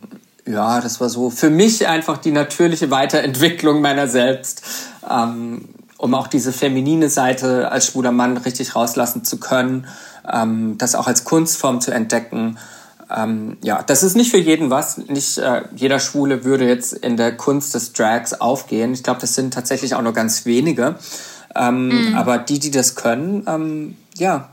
[0.46, 4.62] ja, das war so für mich einfach die natürliche Weiterentwicklung meiner selbst,
[5.10, 5.68] ähm,
[5.98, 9.88] um auch diese feminine Seite als schwuler Mann richtig rauslassen zu können,
[10.32, 12.58] ähm, das auch als Kunstform zu entdecken.
[13.16, 14.98] Ähm, ja, das ist nicht für jeden was.
[14.98, 18.94] Nicht äh, jeder Schwule würde jetzt in der Kunst des Drags aufgehen.
[18.94, 20.96] Ich glaube, das sind tatsächlich auch nur ganz wenige.
[21.56, 22.16] Ähm, mhm.
[22.16, 24.50] Aber die, die das können, ähm, ja,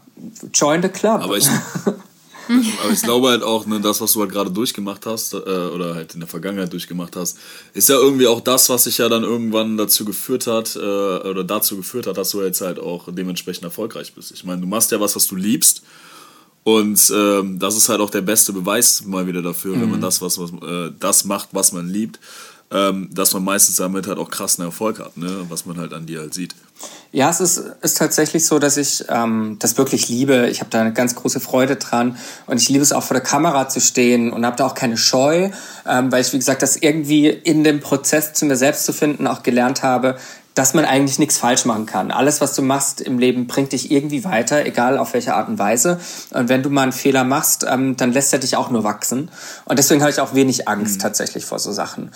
[0.53, 1.23] join the club.
[1.23, 1.49] Aber ich,
[2.83, 5.95] aber ich glaube halt auch, ne, das, was du halt gerade durchgemacht hast, äh, oder
[5.95, 7.39] halt in der Vergangenheit durchgemacht hast,
[7.73, 11.45] ist ja irgendwie auch das, was sich ja dann irgendwann dazu geführt hat, äh, oder
[11.45, 14.33] dazu geführt hat, dass du jetzt halt auch dementsprechend erfolgreich bist.
[14.33, 15.83] Ich meine, du machst ja was, was du liebst.
[16.63, 19.83] Und ähm, das ist halt auch der beste Beweis mal wieder dafür, mhm.
[19.83, 22.19] wenn man das, was, was äh, das macht, was man liebt
[22.71, 25.47] ähm, dass man meistens damit halt auch krassen Erfolg hat, ne?
[25.49, 26.55] was man halt an dir halt sieht.
[27.13, 30.49] Ja, es ist, ist tatsächlich so, dass ich ähm, das wirklich liebe.
[30.49, 33.23] Ich habe da eine ganz große Freude dran und ich liebe es auch vor der
[33.23, 35.51] Kamera zu stehen und habe da auch keine Scheu,
[35.87, 39.29] ähm, weil ich, wie gesagt, das irgendwie in dem Prozess zu mir selbst zu finden
[39.29, 40.17] auch gelernt habe,
[40.55, 42.13] dass man eigentlich nichts falsch machen kann.
[42.13, 45.59] Alles, was du machst im Leben, bringt dich irgendwie weiter, egal auf welche Art und
[45.59, 45.99] Weise.
[46.31, 49.31] Und wenn du mal einen Fehler machst, ähm, dann lässt er dich auch nur wachsen.
[49.65, 51.01] Und deswegen habe ich auch wenig Angst mhm.
[51.01, 52.13] tatsächlich vor so Sachen.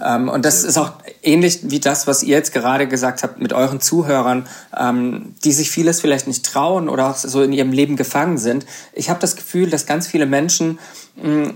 [0.00, 3.52] Ähm, und das ist auch ähnlich wie das, was ihr jetzt gerade gesagt habt mit
[3.52, 7.96] euren Zuhörern, ähm, die sich vieles vielleicht nicht trauen oder auch so in ihrem Leben
[7.96, 8.64] gefangen sind.
[8.94, 10.78] Ich habe das Gefühl, dass ganz viele Menschen,
[11.16, 11.52] mh,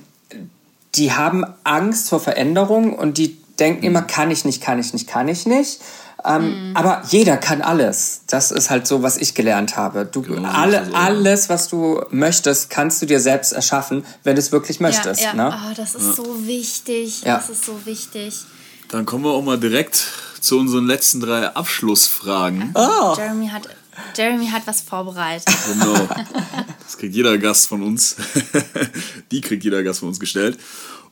[0.94, 5.08] die haben Angst vor Veränderung und die denken immer, kann ich nicht, kann ich nicht,
[5.08, 5.80] kann ich nicht.
[6.26, 6.76] Ähm, mhm.
[6.76, 8.22] Aber jeder kann alles.
[8.26, 10.04] Das ist halt so, was ich gelernt habe.
[10.04, 14.52] Du, genau, alle, alles, was du möchtest, kannst du dir selbst erschaffen, wenn du es
[14.52, 15.20] wirklich möchtest.
[15.20, 15.34] Ja, ja.
[15.34, 15.54] Ne?
[15.54, 16.12] Oh, das ist ja.
[16.24, 17.22] so wichtig.
[17.22, 17.36] Ja.
[17.36, 18.44] Das ist so wichtig.
[18.88, 20.04] Dann kommen wir auch mal direkt
[20.40, 22.72] zu unseren letzten drei Abschlussfragen.
[22.74, 23.14] Oh.
[23.16, 23.68] Jeremy hat
[24.14, 25.54] Jeremy hat was vorbereitet.
[25.72, 26.08] Genau.
[26.86, 28.14] Das kriegt jeder Gast von uns.
[29.32, 30.56] Die kriegt jeder Gast von uns gestellt.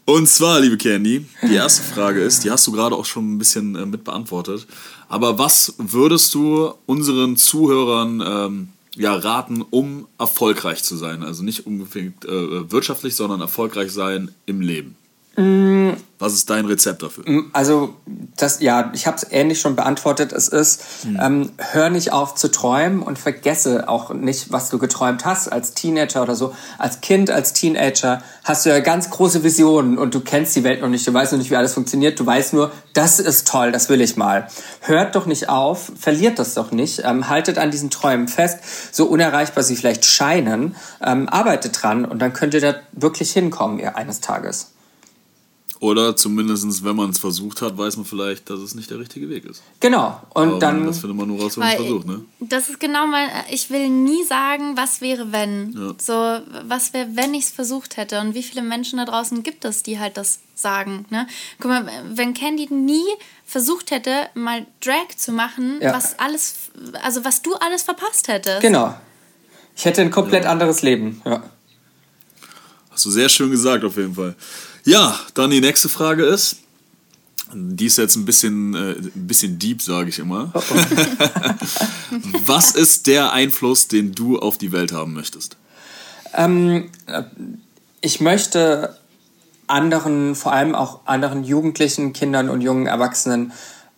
[0.06, 3.38] Und zwar, liebe Candy, die erste Frage ist, die hast du gerade auch schon ein
[3.38, 4.66] bisschen äh, mit beantwortet.
[5.08, 11.22] Aber was würdest du unseren Zuhörern ähm, ja, raten, um erfolgreich zu sein?
[11.22, 14.96] Also nicht unbedingt äh, wirtschaftlich, sondern erfolgreich sein im Leben.
[15.36, 15.92] Mm.
[16.20, 17.28] Was ist dein Rezept dafür?
[17.28, 17.96] Mm, also,
[18.36, 20.32] das, ja, ich habe es ähnlich schon beantwortet.
[20.32, 21.18] Es ist, hm.
[21.20, 25.74] ähm, hör nicht auf zu träumen und vergesse auch nicht, was du geträumt hast als
[25.74, 26.54] Teenager oder so.
[26.78, 30.80] Als Kind, als Teenager hast du ja ganz große Visionen und du kennst die Welt
[30.82, 31.06] noch nicht.
[31.06, 32.18] Du weißt noch nicht, wie alles funktioniert.
[32.18, 34.48] Du weißt nur, das ist toll, das will ich mal.
[34.80, 37.02] Hört doch nicht auf, verliert das doch nicht.
[37.04, 38.60] Ähm, haltet an diesen Träumen fest,
[38.92, 40.76] so unerreichbar sie vielleicht scheinen.
[41.04, 44.73] Ähm, arbeitet dran und dann könnt ihr da wirklich hinkommen eines Tages.
[45.80, 49.28] Oder zumindest, wenn man es versucht hat, weiß man vielleicht, dass es nicht der richtige
[49.28, 49.62] Weg ist.
[49.80, 50.20] Genau.
[50.32, 50.86] Und Aber dann.
[50.86, 52.20] Das findet man nur raus, wenn man es versucht, ne?
[52.40, 53.28] Das ist genau mein.
[53.50, 55.72] Ich will nie sagen, was wäre, wenn.
[55.72, 55.94] Ja.
[56.00, 58.20] So, was wäre, wenn ich es versucht hätte?
[58.20, 61.26] Und wie viele Menschen da draußen gibt es, die halt das sagen, ne?
[61.58, 63.04] Guck mal, wenn Candy nie
[63.44, 65.92] versucht hätte, mal Drag zu machen, ja.
[65.92, 66.70] was alles.
[67.02, 68.60] Also, was du alles verpasst hättest.
[68.60, 68.94] Genau.
[69.76, 70.50] Ich hätte ein komplett ja.
[70.50, 71.42] anderes Leben, ja.
[72.90, 74.36] Hast du sehr schön gesagt, auf jeden Fall.
[74.84, 76.56] Ja, dann die nächste Frage ist,
[77.52, 80.50] die ist jetzt ein bisschen, äh, ein bisschen deep, sage ich immer.
[80.54, 80.74] Oh oh.
[82.46, 85.56] Was ist der Einfluss, den du auf die Welt haben möchtest?
[86.34, 86.90] Ähm,
[88.00, 88.98] ich möchte
[89.66, 93.52] anderen, vor allem auch anderen Jugendlichen, Kindern und jungen Erwachsenen,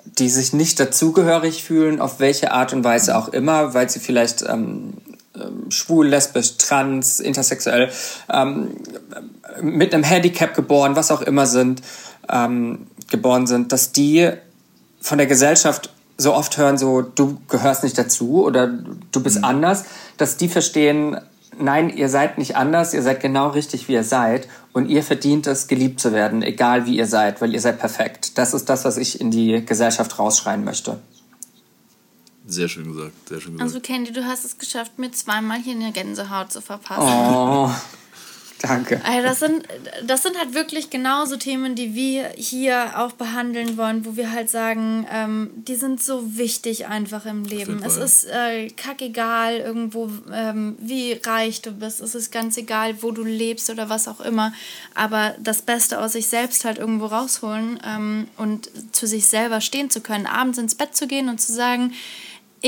[0.04, 4.42] die sich nicht dazugehörig fühlen, auf welche Art und Weise auch immer, weil sie vielleicht
[4.42, 5.15] ähm, ähm,
[5.70, 7.90] schwul, lesbisch, trans, intersexuell,
[8.32, 8.76] ähm,
[9.60, 11.82] mit einem Handicap geboren, was auch immer sind,
[12.28, 14.30] ähm, geboren sind, dass die
[15.00, 19.44] von der Gesellschaft so oft hören, so du gehörst nicht dazu oder du bist mhm.
[19.44, 19.84] anders,
[20.16, 21.18] dass die verstehen,
[21.58, 25.46] nein, ihr seid nicht anders, ihr seid genau richtig, wie ihr seid und ihr verdient
[25.46, 28.38] es, geliebt zu werden, egal wie ihr seid, weil ihr seid perfekt.
[28.38, 30.98] Das ist das, was ich in die Gesellschaft rausschreien möchte.
[32.48, 33.62] Sehr schön gesagt, sehr schön gesagt.
[33.62, 37.02] Also Candy, du hast es geschafft, mir zweimal hier eine Gänsehaut zu verpassen.
[37.02, 37.68] Oh,
[38.62, 39.00] danke.
[39.04, 39.66] Also das sind,
[40.06, 44.48] das sind halt wirklich genauso Themen, die wir hier auch behandeln wollen, wo wir halt
[44.48, 47.82] sagen, ähm, die sind so wichtig einfach im Leben.
[47.84, 52.00] Es ist äh, kackegal irgendwo, ähm, wie reich du bist.
[52.00, 54.52] Es ist ganz egal, wo du lebst oder was auch immer.
[54.94, 59.90] Aber das Beste aus sich selbst halt irgendwo rausholen ähm, und zu sich selber stehen
[59.90, 61.92] zu können, abends ins Bett zu gehen und zu sagen,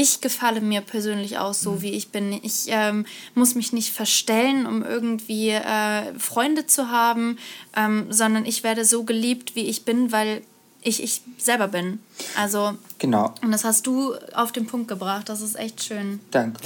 [0.01, 1.82] ich gefalle mir persönlich auch so, mhm.
[1.82, 2.32] wie ich bin.
[2.32, 7.36] Ich ähm, muss mich nicht verstellen, um irgendwie äh, Freunde zu haben,
[7.76, 10.42] ähm, sondern ich werde so geliebt, wie ich bin, weil
[10.82, 11.99] ich ich selber bin.
[12.36, 13.34] Also genau.
[13.42, 15.28] Und das hast du auf den Punkt gebracht.
[15.28, 16.20] Das ist echt schön.
[16.30, 16.61] Danke.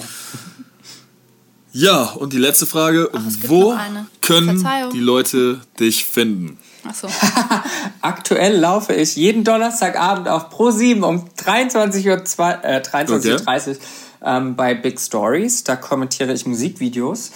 [1.72, 3.74] Ja, und die letzte Frage: Ach, Wo
[4.20, 4.92] können Verzeihung.
[4.92, 6.58] die Leute dich finden?
[6.88, 7.08] Achso.
[8.00, 13.86] Aktuell laufe ich jeden Donnerstagabend auf Pro7 um 23.30 Uhr, äh, 23 okay.
[14.24, 15.64] ähm, bei Big Stories.
[15.64, 17.30] Da kommentiere ich Musikvideos.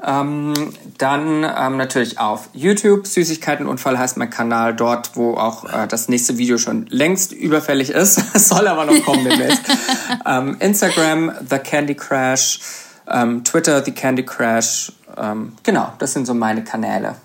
[0.00, 0.54] Ähm,
[0.96, 3.06] dann ähm, natürlich auf YouTube.
[3.06, 8.22] Süßigkeitenunfall heißt mein Kanal, dort, wo auch äh, das nächste Video schon längst überfällig ist.
[8.34, 9.62] Es soll aber noch kommen demnächst.
[10.26, 12.60] ähm, Instagram, The Candy Crash.
[13.08, 14.92] Ähm, Twitter, The Candy Crash.
[15.16, 17.16] Ähm, genau, das sind so meine Kanäle.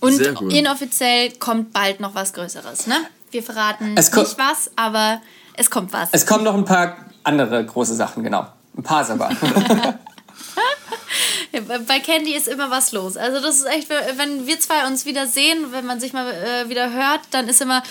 [0.00, 0.20] Und
[0.52, 2.96] inoffiziell kommt bald noch was Größeres, ne?
[3.30, 5.20] Wir verraten nicht was, aber
[5.54, 6.10] es kommt was.
[6.12, 8.46] Es kommen noch ein paar andere große Sachen, genau.
[8.76, 9.30] Ein paar sogar.
[11.86, 13.16] bei Candy ist immer was los.
[13.16, 16.68] Also das ist echt, wenn wir zwei uns wieder sehen, wenn man sich mal äh,
[16.68, 17.82] wieder hört, dann ist immer,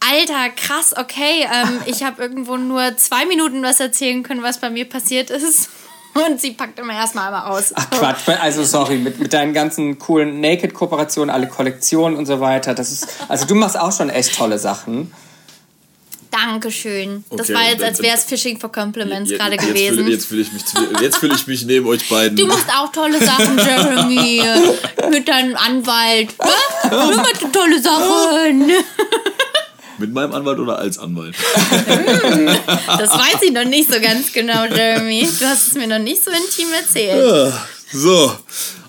[0.00, 4.70] Alter, krass, okay, ähm, ich habe irgendwo nur zwei Minuten was erzählen können, was bei
[4.70, 5.70] mir passiert ist.
[6.16, 7.72] Und sie packt immer erstmal einmal aus.
[7.74, 12.74] Ach Quatsch, also sorry, mit, mit deinen ganzen coolen Naked-Kooperationen, alle Kollektionen und so weiter.
[12.74, 15.12] Das ist, also du machst auch schon echt tolle Sachen.
[16.30, 17.24] Dankeschön.
[17.28, 20.04] Okay, das war jetzt, als wäre es Fishing for Compliments gerade gewesen.
[20.04, 22.36] Fühl, jetzt fühle ich, mich, fühl ich mich neben euch beiden.
[22.36, 24.42] Du machst auch tolle Sachen, Jeremy.
[25.10, 26.34] mit deinem Anwalt.
[26.90, 28.70] Du machst tolle Sachen.
[29.98, 31.34] Mit meinem Anwalt oder als Anwalt?
[32.86, 35.28] das weiß ich noch nicht so ganz genau, Jeremy.
[35.38, 37.18] Du hast es mir noch nicht so intim erzählt.
[37.18, 38.32] Ja, so,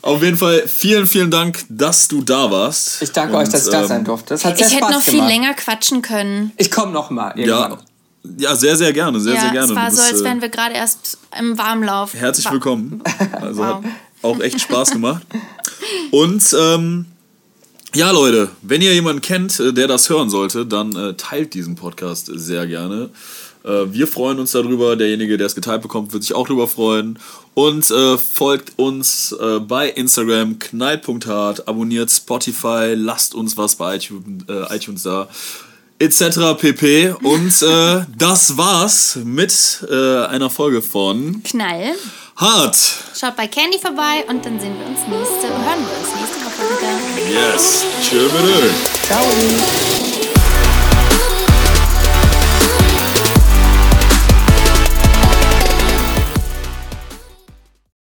[0.01, 3.01] auf jeden Fall vielen, vielen Dank, dass du da warst.
[3.01, 4.33] Ich danke Und, euch, dass ich da sein ähm, durfte.
[4.33, 6.51] Das hat sehr ich Spaß hätte noch viel länger quatschen können.
[6.57, 7.71] Ich komme noch mal irgendwann.
[7.71, 7.77] Ja.
[8.37, 9.71] Ja, sehr, sehr gerne, sehr, ja, sehr gerne.
[9.71, 12.13] Es war so, als wären wir gerade erst im Warmlauf.
[12.13, 13.01] Herzlich willkommen.
[13.39, 13.67] Also wow.
[13.67, 13.83] hat
[14.21, 15.25] auch echt Spaß gemacht.
[16.11, 17.05] Und ähm,
[17.95, 21.75] ja, Leute, wenn ihr jemanden kennt, äh, der das hören sollte, dann äh, teilt diesen
[21.75, 23.09] Podcast sehr gerne.
[23.63, 24.95] Äh, wir freuen uns darüber.
[24.95, 27.19] Derjenige, der es geteilt bekommt, wird sich auch darüber freuen.
[27.53, 34.43] Und äh, folgt uns äh, bei Instagram knall.hart, abonniert Spotify, lasst uns was bei iTunes,
[34.47, 35.27] äh, iTunes da,
[35.99, 36.55] etc.
[36.59, 37.15] pp.
[37.23, 37.61] Und
[38.17, 41.95] das war's mit einer Folge von Knall.
[42.35, 42.77] Hart.
[43.19, 46.36] Schaut bei Candy vorbei und dann sehen wir uns nächste, hören wir uns nächste.
[47.29, 47.85] Yes.
[48.01, 48.69] Tschö bitte.
[49.03, 49.96] Ciao.